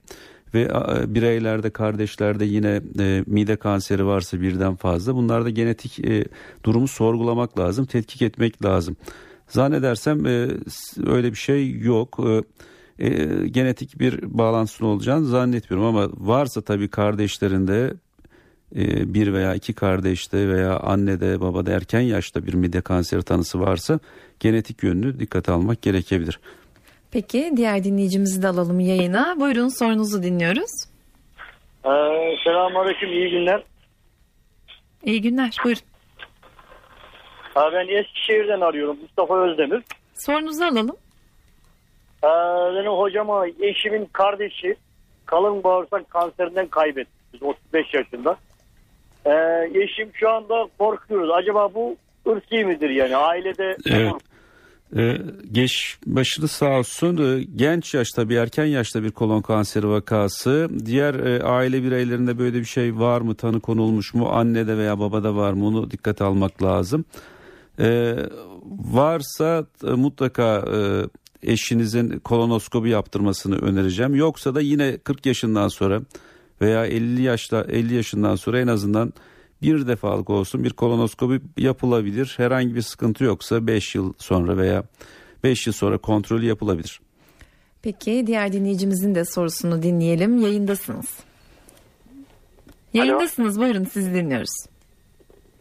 ve 0.53 0.61
e, 0.61 1.15
bireylerde 1.15 1.69
kardeşlerde 1.69 2.45
yine 2.45 2.81
e, 2.99 3.23
mide 3.27 3.55
kanseri 3.55 4.05
varsa 4.05 4.41
birden 4.41 4.75
fazla 4.75 5.15
bunlarda 5.15 5.49
genetik 5.49 5.99
e, 5.99 6.25
durumu 6.63 6.87
sorgulamak 6.87 7.59
lazım, 7.59 7.85
tetkik 7.85 8.21
etmek 8.21 8.65
lazım. 8.65 8.95
Zannedersem 9.47 10.25
e, 10.25 10.47
öyle 11.05 11.31
bir 11.31 11.37
şey 11.37 11.71
yok. 11.71 12.19
Genetik 13.51 13.99
bir 13.99 14.37
bağlantısının 14.37 14.89
olacağını 14.89 15.25
zannetmiyorum 15.25 15.87
ama 15.87 16.09
varsa 16.17 16.61
tabii 16.61 16.87
kardeşlerinde 16.87 17.93
bir 19.13 19.33
veya 19.33 19.55
iki 19.55 19.73
kardeşte 19.73 20.49
veya 20.49 20.79
annede 20.79 21.41
babada 21.41 21.71
erken 21.71 22.01
yaşta 22.01 22.45
bir 22.45 22.53
mide 22.53 22.81
kanseri 22.81 23.23
tanısı 23.23 23.59
varsa 23.59 23.99
genetik 24.39 24.83
yönünü 24.83 25.19
dikkate 25.19 25.51
almak 25.51 25.81
gerekebilir. 25.81 26.39
Peki 27.13 27.51
diğer 27.57 27.83
dinleyicimizi 27.83 28.41
de 28.41 28.47
alalım 28.47 28.79
yayına. 28.79 29.35
Buyurun 29.39 29.67
sorunuzu 29.67 30.23
dinliyoruz. 30.23 30.71
Ee, 31.85 31.89
Selamünaleyküm, 32.43 33.09
iyi 33.09 33.29
günler. 33.29 33.63
İyi 35.03 35.21
günler 35.21 35.57
buyurun. 35.63 35.81
Ha, 37.53 37.69
ben 37.73 37.87
Eskişehir'den 37.87 38.61
arıyorum, 38.61 38.97
Mustafa 39.01 39.37
Özdemir. 39.37 39.83
Sorunuzu 40.13 40.63
alalım. 40.63 40.95
Ee, 42.23 42.27
benim 42.75 42.91
hocama 42.91 43.45
eşimin 43.61 44.05
kardeşi 44.05 44.75
kalın 45.25 45.63
bağırsak 45.63 46.09
kanserinden 46.09 46.67
kaybetti. 46.67 47.11
Biz 47.33 47.43
35 47.43 47.93
yaşında. 47.93 48.37
Ee, 49.25 49.31
eşim 49.73 50.11
şu 50.13 50.29
anda 50.29 50.67
korkuyoruz. 50.77 51.29
Acaba 51.31 51.73
bu 51.73 51.95
ırsi 52.27 52.65
midir 52.65 52.89
yani 52.89 53.15
ailede? 53.15 53.77
Evet. 53.89 54.13
Ee, 54.95 55.17
geç 55.51 55.97
başınız 56.05 56.51
sağ 56.51 56.79
olsun. 56.79 57.17
Ee, 57.17 57.43
genç 57.55 57.93
yaşta 57.93 58.29
bir 58.29 58.37
erken 58.37 58.65
yaşta 58.65 59.03
bir 59.03 59.11
kolon 59.11 59.41
kanseri 59.41 59.87
vakası. 59.87 60.69
Diğer 60.85 61.13
e, 61.13 61.43
aile 61.43 61.83
bireylerinde 61.83 62.39
böyle 62.39 62.59
bir 62.59 62.65
şey 62.65 62.99
var 62.99 63.21
mı? 63.21 63.35
Tanı 63.35 63.59
konulmuş 63.59 64.13
mu? 64.13 64.29
Annede 64.29 64.77
veya 64.77 64.99
babada 64.99 65.35
var 65.35 65.53
mı? 65.53 65.67
Onu 65.67 65.91
dikkate 65.91 66.23
almak 66.23 66.63
lazım. 66.63 67.05
Ee, 67.79 68.15
varsa 68.71 69.65
e, 69.87 69.89
mutlaka 69.89 70.65
e, 70.73 71.03
eşinizin 71.51 72.19
kolonoskopi 72.19 72.89
yaptırmasını 72.89 73.57
önereceğim. 73.57 74.15
Yoksa 74.15 74.55
da 74.55 74.61
yine 74.61 74.97
40 74.97 75.25
yaşından 75.25 75.67
sonra 75.67 76.01
veya 76.61 76.85
50 76.85 77.21
yaşta 77.21 77.65
50 77.69 77.93
yaşından 77.93 78.35
sonra 78.35 78.59
en 78.59 78.67
azından 78.67 79.13
bir 79.63 79.87
defalık 79.87 80.29
olsun 80.29 80.63
bir 80.63 80.73
kolonoskopi 80.73 81.41
yapılabilir. 81.57 82.33
Herhangi 82.37 82.75
bir 82.75 82.81
sıkıntı 82.81 83.23
yoksa 83.23 83.67
5 83.67 83.95
yıl 83.95 84.13
sonra 84.17 84.57
veya 84.57 84.83
5 85.43 85.67
yıl 85.67 85.73
sonra 85.73 85.97
kontrolü 85.97 86.45
yapılabilir. 86.45 87.01
Peki 87.81 88.27
diğer 88.27 88.53
dinleyicimizin 88.53 89.15
de 89.15 89.25
sorusunu 89.25 89.83
dinleyelim. 89.83 90.37
Yayındasınız. 90.37 91.19
Yayındasınız 92.93 93.59
buyurun 93.59 93.83
sizi 93.83 94.13
dinliyoruz. 94.13 94.65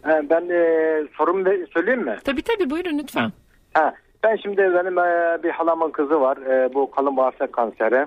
Ben 0.05 0.49
e, 0.49 1.07
sorumu 1.19 1.45
da 1.45 1.51
söyleyeyim 1.75 2.05
mi? 2.05 2.17
Tabii 2.25 2.43
tabii 2.43 2.71
buyurun 2.71 2.99
lütfen. 2.99 3.33
Ha, 3.75 3.95
ben 4.25 4.37
şimdi 4.37 4.59
benim 4.59 4.99
e, 4.99 5.43
bir 5.43 5.51
halamın 5.51 5.91
kızı 5.91 6.21
var. 6.21 6.37
E, 6.37 6.75
bu 6.75 6.91
kalın 6.91 7.17
bağırsak 7.17 7.53
kanseri. 7.53 8.07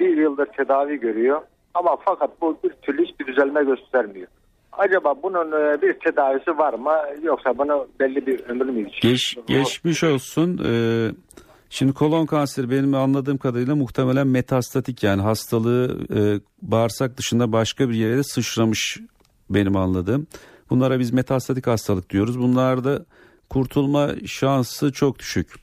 Bir 0.00 0.16
yıldır 0.16 0.46
tedavi 0.46 1.00
görüyor. 1.00 1.42
Ama 1.74 1.96
fakat 2.04 2.40
bu 2.40 2.58
bir 2.64 2.70
türlü 2.70 3.04
hiçbir 3.04 3.26
düzelme 3.26 3.64
göstermiyor. 3.64 4.28
Acaba 4.78 5.14
bunun 5.22 5.52
e, 5.52 5.82
bir 5.82 5.92
tedavisi 5.92 6.58
var 6.58 6.74
mı? 6.74 6.92
Yoksa 7.22 7.58
bunu 7.58 7.88
belli 8.00 8.26
bir 8.26 8.40
ömür 8.48 8.66
mü 8.66 8.84
geçiyor? 8.84 9.12
Geç, 9.12 9.38
geçmiş 9.46 10.04
olsun. 10.04 10.60
Ee, 10.64 11.10
şimdi 11.70 11.92
kolon 11.92 12.26
kanseri 12.26 12.70
benim 12.70 12.94
anladığım 12.94 13.38
kadarıyla 13.38 13.76
muhtemelen 13.76 14.26
metastatik 14.26 15.02
yani 15.02 15.22
hastalığı 15.22 15.98
e, 16.14 16.40
bağırsak 16.62 17.16
dışında 17.16 17.52
başka 17.52 17.88
bir 17.88 17.94
yere 17.94 18.16
de 18.16 18.22
sıçramış 18.22 19.00
benim 19.50 19.76
anladığım. 19.76 20.26
Bunlara 20.70 20.98
biz 20.98 21.12
metastatik 21.12 21.66
hastalık 21.66 22.10
diyoruz. 22.10 22.38
Bunlarda 22.38 23.04
kurtulma 23.50 24.10
şansı 24.26 24.92
çok 24.92 25.18
düşük. 25.18 25.54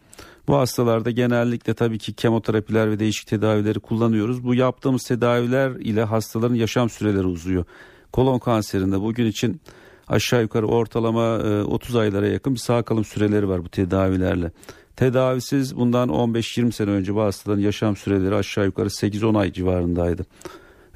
Bu 0.48 0.56
hastalarda 0.56 1.12
genellikle 1.12 1.74
tabii 1.74 1.98
ki 1.98 2.14
kemoterapiler 2.14 2.92
ve 2.92 3.00
değişik 3.00 3.28
tedavileri 3.28 3.80
kullanıyoruz. 3.80 4.44
Bu 4.44 4.56
yaptığımız 4.56 5.04
tedaviler 5.04 5.70
ile 5.72 6.04
hastaların 6.04 6.56
yaşam 6.56 6.90
süreleri 6.90 7.28
uzuyor. 7.28 7.66
Kolon 8.12 8.40
kanserinde 8.40 9.02
bugün 9.02 9.26
için 9.26 9.62
aşağı 10.08 10.42
yukarı 10.42 10.68
ortalama 10.68 11.38
e, 11.38 11.64
30 11.64 11.96
aylara 11.96 12.28
yakın 12.28 12.54
bir 12.54 12.60
sağ 12.60 12.84
kalım 12.84 13.06
süreleri 13.06 13.50
var 13.50 13.64
bu 13.64 13.70
tedavilerle. 13.70 14.52
Tedavisiz 14.96 15.78
bundan 15.78 16.10
15-20 16.10 16.72
sene 16.72 16.90
önce 16.90 17.16
bu 17.16 17.22
hastaların 17.22 17.62
yaşam 17.62 17.96
süreleri 17.96 18.36
aşağı 18.36 18.66
yukarı 18.66 18.88
8-10 18.88 19.40
ay 19.40 19.52
civarındaydı. 19.52 20.26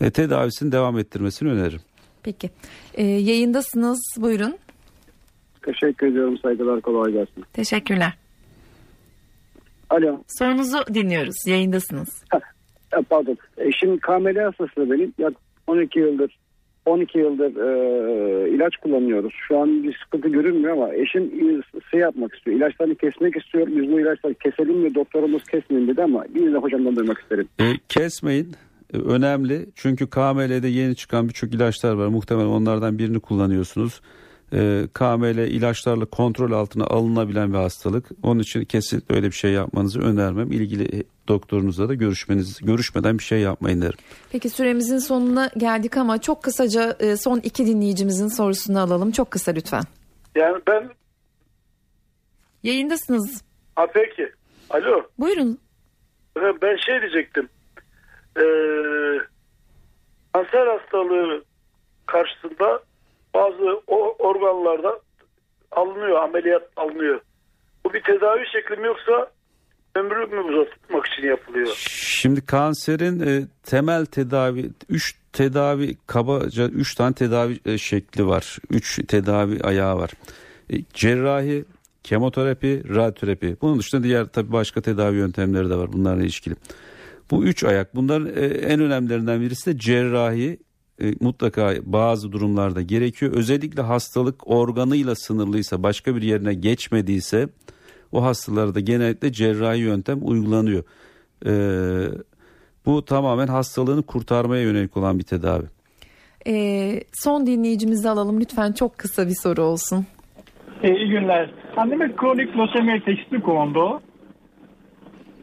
E, 0.01 0.11
tedavisini 0.11 0.71
devam 0.71 0.97
ettirmesini 0.99 1.49
öneririm. 1.49 1.81
Peki. 2.23 2.49
Ee, 2.93 3.03
yayındasınız 3.03 3.99
buyurun. 4.17 4.57
Teşekkür 5.65 6.07
ediyorum. 6.07 6.37
Saygılar 6.37 6.81
kolay 6.81 7.11
gelsin. 7.11 7.43
Teşekkürler. 7.53 8.13
Alo. 9.89 10.23
Sorunuzu 10.27 10.77
dinliyoruz. 10.93 11.35
Yayındasınız. 11.47 12.23
Ha, 12.29 12.39
pardon. 13.09 13.37
Eşim 13.57 13.99
KML 13.99 14.43
hastası 14.43 14.91
benim. 14.91 15.13
Yak 15.17 15.33
12 15.67 15.99
yıldır 15.99 16.37
12 16.85 17.17
yıldır 17.17 17.55
e, 17.55 18.49
ilaç 18.49 18.77
kullanıyoruz. 18.77 19.33
Şu 19.47 19.57
an 19.57 19.83
bir 19.83 19.97
sıkıntı 20.03 20.29
görünmüyor 20.29 20.73
ama 20.73 20.93
eşim 20.93 21.31
şey 21.91 21.99
yapmak 21.99 22.35
istiyor. 22.35 22.57
İlaçlarını 22.57 22.95
kesmek 22.95 23.37
istiyor. 23.37 23.67
Biz 23.67 23.91
bu 23.91 23.99
ilaçları 23.99 24.33
keselim 24.33 24.77
mi? 24.77 24.95
Doktorumuz 24.95 25.43
kesmeyin 25.43 25.87
dedi 25.87 26.03
ama 26.03 26.25
yine 26.35 26.53
de 26.53 26.57
hocamdan 26.57 26.95
duymak 26.95 27.19
isterim. 27.19 27.47
E, 27.59 27.73
kesmeyin. 27.89 28.55
E, 28.93 28.97
önemli. 28.97 29.65
Çünkü 29.75 30.09
KML'de 30.09 30.67
yeni 30.67 30.95
çıkan 30.95 31.27
birçok 31.27 31.53
ilaçlar 31.53 31.93
var. 31.93 32.07
Muhtemelen 32.07 32.47
onlardan 32.47 32.97
birini 32.97 33.19
kullanıyorsunuz. 33.19 34.01
E, 34.53 34.87
KML 34.93 35.37
ilaçlarla 35.37 36.05
kontrol 36.05 36.51
altına 36.51 36.83
alınabilen 36.85 37.53
bir 37.53 37.57
hastalık. 37.57 38.05
Onun 38.23 38.39
için 38.39 38.65
kesinlikle 38.65 39.15
öyle 39.15 39.27
bir 39.27 39.31
şey 39.35 39.51
yapmanızı 39.51 40.01
önermem. 40.01 40.51
İlgili 40.51 41.03
doktorunuzla 41.27 41.89
da 41.89 41.93
görüşmeniz 41.93 42.59
görüşmeden 42.61 43.17
bir 43.17 43.23
şey 43.23 43.39
yapmayın 43.39 43.81
derim. 43.81 43.97
Peki 44.31 44.49
süremizin 44.49 44.97
sonuna 44.97 45.51
geldik 45.57 45.97
ama 45.97 46.21
çok 46.21 46.43
kısaca 46.43 46.97
e, 46.99 47.17
son 47.17 47.39
iki 47.39 47.65
dinleyicimizin 47.65 48.27
sorusunu 48.27 48.79
alalım. 48.79 49.11
Çok 49.11 49.31
kısa 49.31 49.51
lütfen. 49.51 49.83
Yani 50.35 50.61
ben 50.67 50.89
Yayındasınız. 52.63 53.41
ha 53.75 53.87
peki. 53.93 54.31
Alo. 54.69 55.03
Buyurun. 55.19 55.57
Ben 56.35 56.75
şey 56.85 57.01
diyecektim. 57.01 57.49
Ee, 58.37 58.43
kanser 60.33 60.67
hastalığı 60.67 61.43
karşısında 62.05 62.83
bazı 63.33 63.81
o 63.87 64.15
organlarda 64.19 64.99
alınıyor, 65.71 66.23
ameliyat 66.23 66.69
alınıyor. 66.75 67.21
Bu 67.85 67.93
bir 67.93 68.03
tedavi 68.03 68.45
şekli 68.51 68.75
mi 68.75 68.87
yoksa 68.87 69.31
ömrü 69.95 70.25
mü 70.25 70.39
uzatmak 70.39 71.05
için 71.05 71.27
yapılıyor? 71.27 71.67
Şimdi 71.99 72.45
kanserin 72.45 73.19
e, 73.19 73.47
temel 73.63 74.05
tedavi 74.05 74.69
3 74.89 75.15
tedavi 75.33 75.97
kabaca 76.07 76.67
3 76.67 76.95
tane 76.95 77.13
tedavi 77.13 77.59
e, 77.65 77.77
şekli 77.77 78.27
var. 78.27 78.57
3 78.69 79.07
tedavi 79.07 79.59
ayağı 79.63 79.97
var. 79.97 80.11
E, 80.69 80.75
cerrahi, 80.93 81.65
kemoterapi, 82.03 82.83
radyoterapi. 82.89 83.57
Bunun 83.61 83.79
dışında 83.79 84.03
diğer 84.03 84.25
tabii 84.25 84.51
başka 84.51 84.81
tedavi 84.81 85.17
yöntemleri 85.17 85.69
de 85.69 85.75
var 85.75 85.93
bunlarla 85.93 86.23
ilişkili. 86.23 86.55
Bu 87.31 87.45
üç 87.45 87.63
ayak 87.63 87.95
bunların 87.95 88.27
e, 88.27 88.45
en 88.45 88.79
önemlilerinden 88.79 89.41
birisi 89.41 89.73
de 89.73 89.79
cerrahi 89.79 90.57
e, 91.01 91.13
mutlaka 91.19 91.73
bazı 91.83 92.31
durumlarda 92.31 92.81
gerekiyor. 92.81 93.31
Özellikle 93.33 93.81
hastalık 93.81 94.47
organıyla 94.47 95.15
sınırlıysa 95.15 95.83
başka 95.83 96.15
bir 96.15 96.21
yerine 96.21 96.53
geçmediyse 96.53 97.49
o 98.11 98.23
hastalarda 98.23 98.79
genellikle 98.79 99.31
cerrahi 99.31 99.79
yöntem 99.79 100.19
uygulanıyor. 100.21 100.83
E, 101.45 101.51
bu 102.85 103.05
tamamen 103.05 103.47
hastalığını 103.47 104.03
kurtarmaya 104.03 104.63
yönelik 104.63 104.97
olan 104.97 105.19
bir 105.19 105.23
tedavi. 105.23 105.65
Ee, 106.47 106.99
son 107.13 107.47
dinleyicimizi 107.47 108.09
alalım 108.09 108.39
lütfen 108.39 108.71
çok 108.71 108.97
kısa 108.97 109.27
bir 109.27 109.35
soru 109.35 109.61
olsun. 109.61 110.05
Ee, 110.83 110.95
iyi 110.95 111.09
günler. 111.09 111.51
Anneme 111.77 112.15
kronik 112.15 112.57
lösemi 112.57 113.03
teşhisi 113.05 113.41
kondu. 113.41 114.01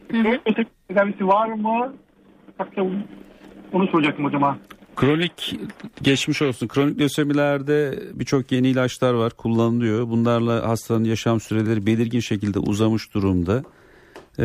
Kronik 0.08 0.48
lösemi 0.48 0.66
tedavisi 0.88 1.28
var 1.28 1.48
mı? 1.48 1.94
Hatta 2.58 2.82
onu 3.72 3.86
soracaktım 3.86 4.24
hocama. 4.24 4.58
Kronik 4.96 5.56
geçmiş 6.02 6.42
olsun. 6.42 6.68
Kronik 6.68 7.00
lösemilerde 7.00 8.02
birçok 8.14 8.52
yeni 8.52 8.68
ilaçlar 8.68 9.14
var 9.14 9.32
kullanılıyor. 9.32 10.08
Bunlarla 10.08 10.68
hastanın 10.68 11.04
yaşam 11.04 11.40
süreleri 11.40 11.86
belirgin 11.86 12.20
şekilde 12.20 12.58
uzamış 12.58 13.14
durumda. 13.14 13.64
Ee, 14.38 14.42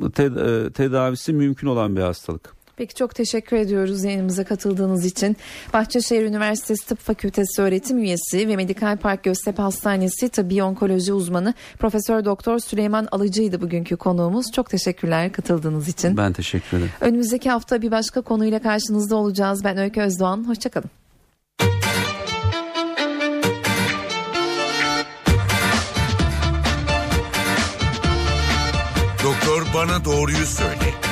ted- 0.00 0.72
tedavisi 0.72 1.32
mümkün 1.32 1.66
olan 1.66 1.96
bir 1.96 2.00
hastalık. 2.00 2.54
Peki 2.76 2.94
çok 2.94 3.14
teşekkür 3.14 3.56
ediyoruz 3.56 4.04
yayınımıza 4.04 4.44
katıldığınız 4.44 5.04
için. 5.04 5.36
Bahçeşehir 5.72 6.22
Üniversitesi 6.22 6.86
Tıp 6.86 6.98
Fakültesi 6.98 7.62
öğretim 7.62 7.98
üyesi 7.98 8.48
ve 8.48 8.56
Medikal 8.56 8.96
Park 8.96 9.22
Göztepe 9.22 9.62
Hastanesi 9.62 10.28
Tıbbi 10.28 10.62
Onkoloji 10.62 11.12
uzmanı 11.12 11.54
Profesör 11.78 12.24
Doktor 12.24 12.58
Süleyman 12.58 13.08
Alıcı'ydı 13.12 13.60
bugünkü 13.60 13.96
konuğumuz. 13.96 14.46
Çok 14.52 14.70
teşekkürler 14.70 15.32
katıldığınız 15.32 15.88
için. 15.88 16.16
Ben 16.16 16.32
teşekkür 16.32 16.76
ederim. 16.76 16.92
Önümüzdeki 17.00 17.50
hafta 17.50 17.82
bir 17.82 17.90
başka 17.90 18.20
konuyla 18.20 18.62
karşınızda 18.62 19.16
olacağız. 19.16 19.64
Ben 19.64 19.76
Öykü 19.76 20.00
Özdoğan. 20.00 20.48
Hoşçakalın. 20.48 20.90
Doktor 29.24 29.66
bana 29.74 30.04
doğruyu 30.04 30.46
söyle. 30.46 31.03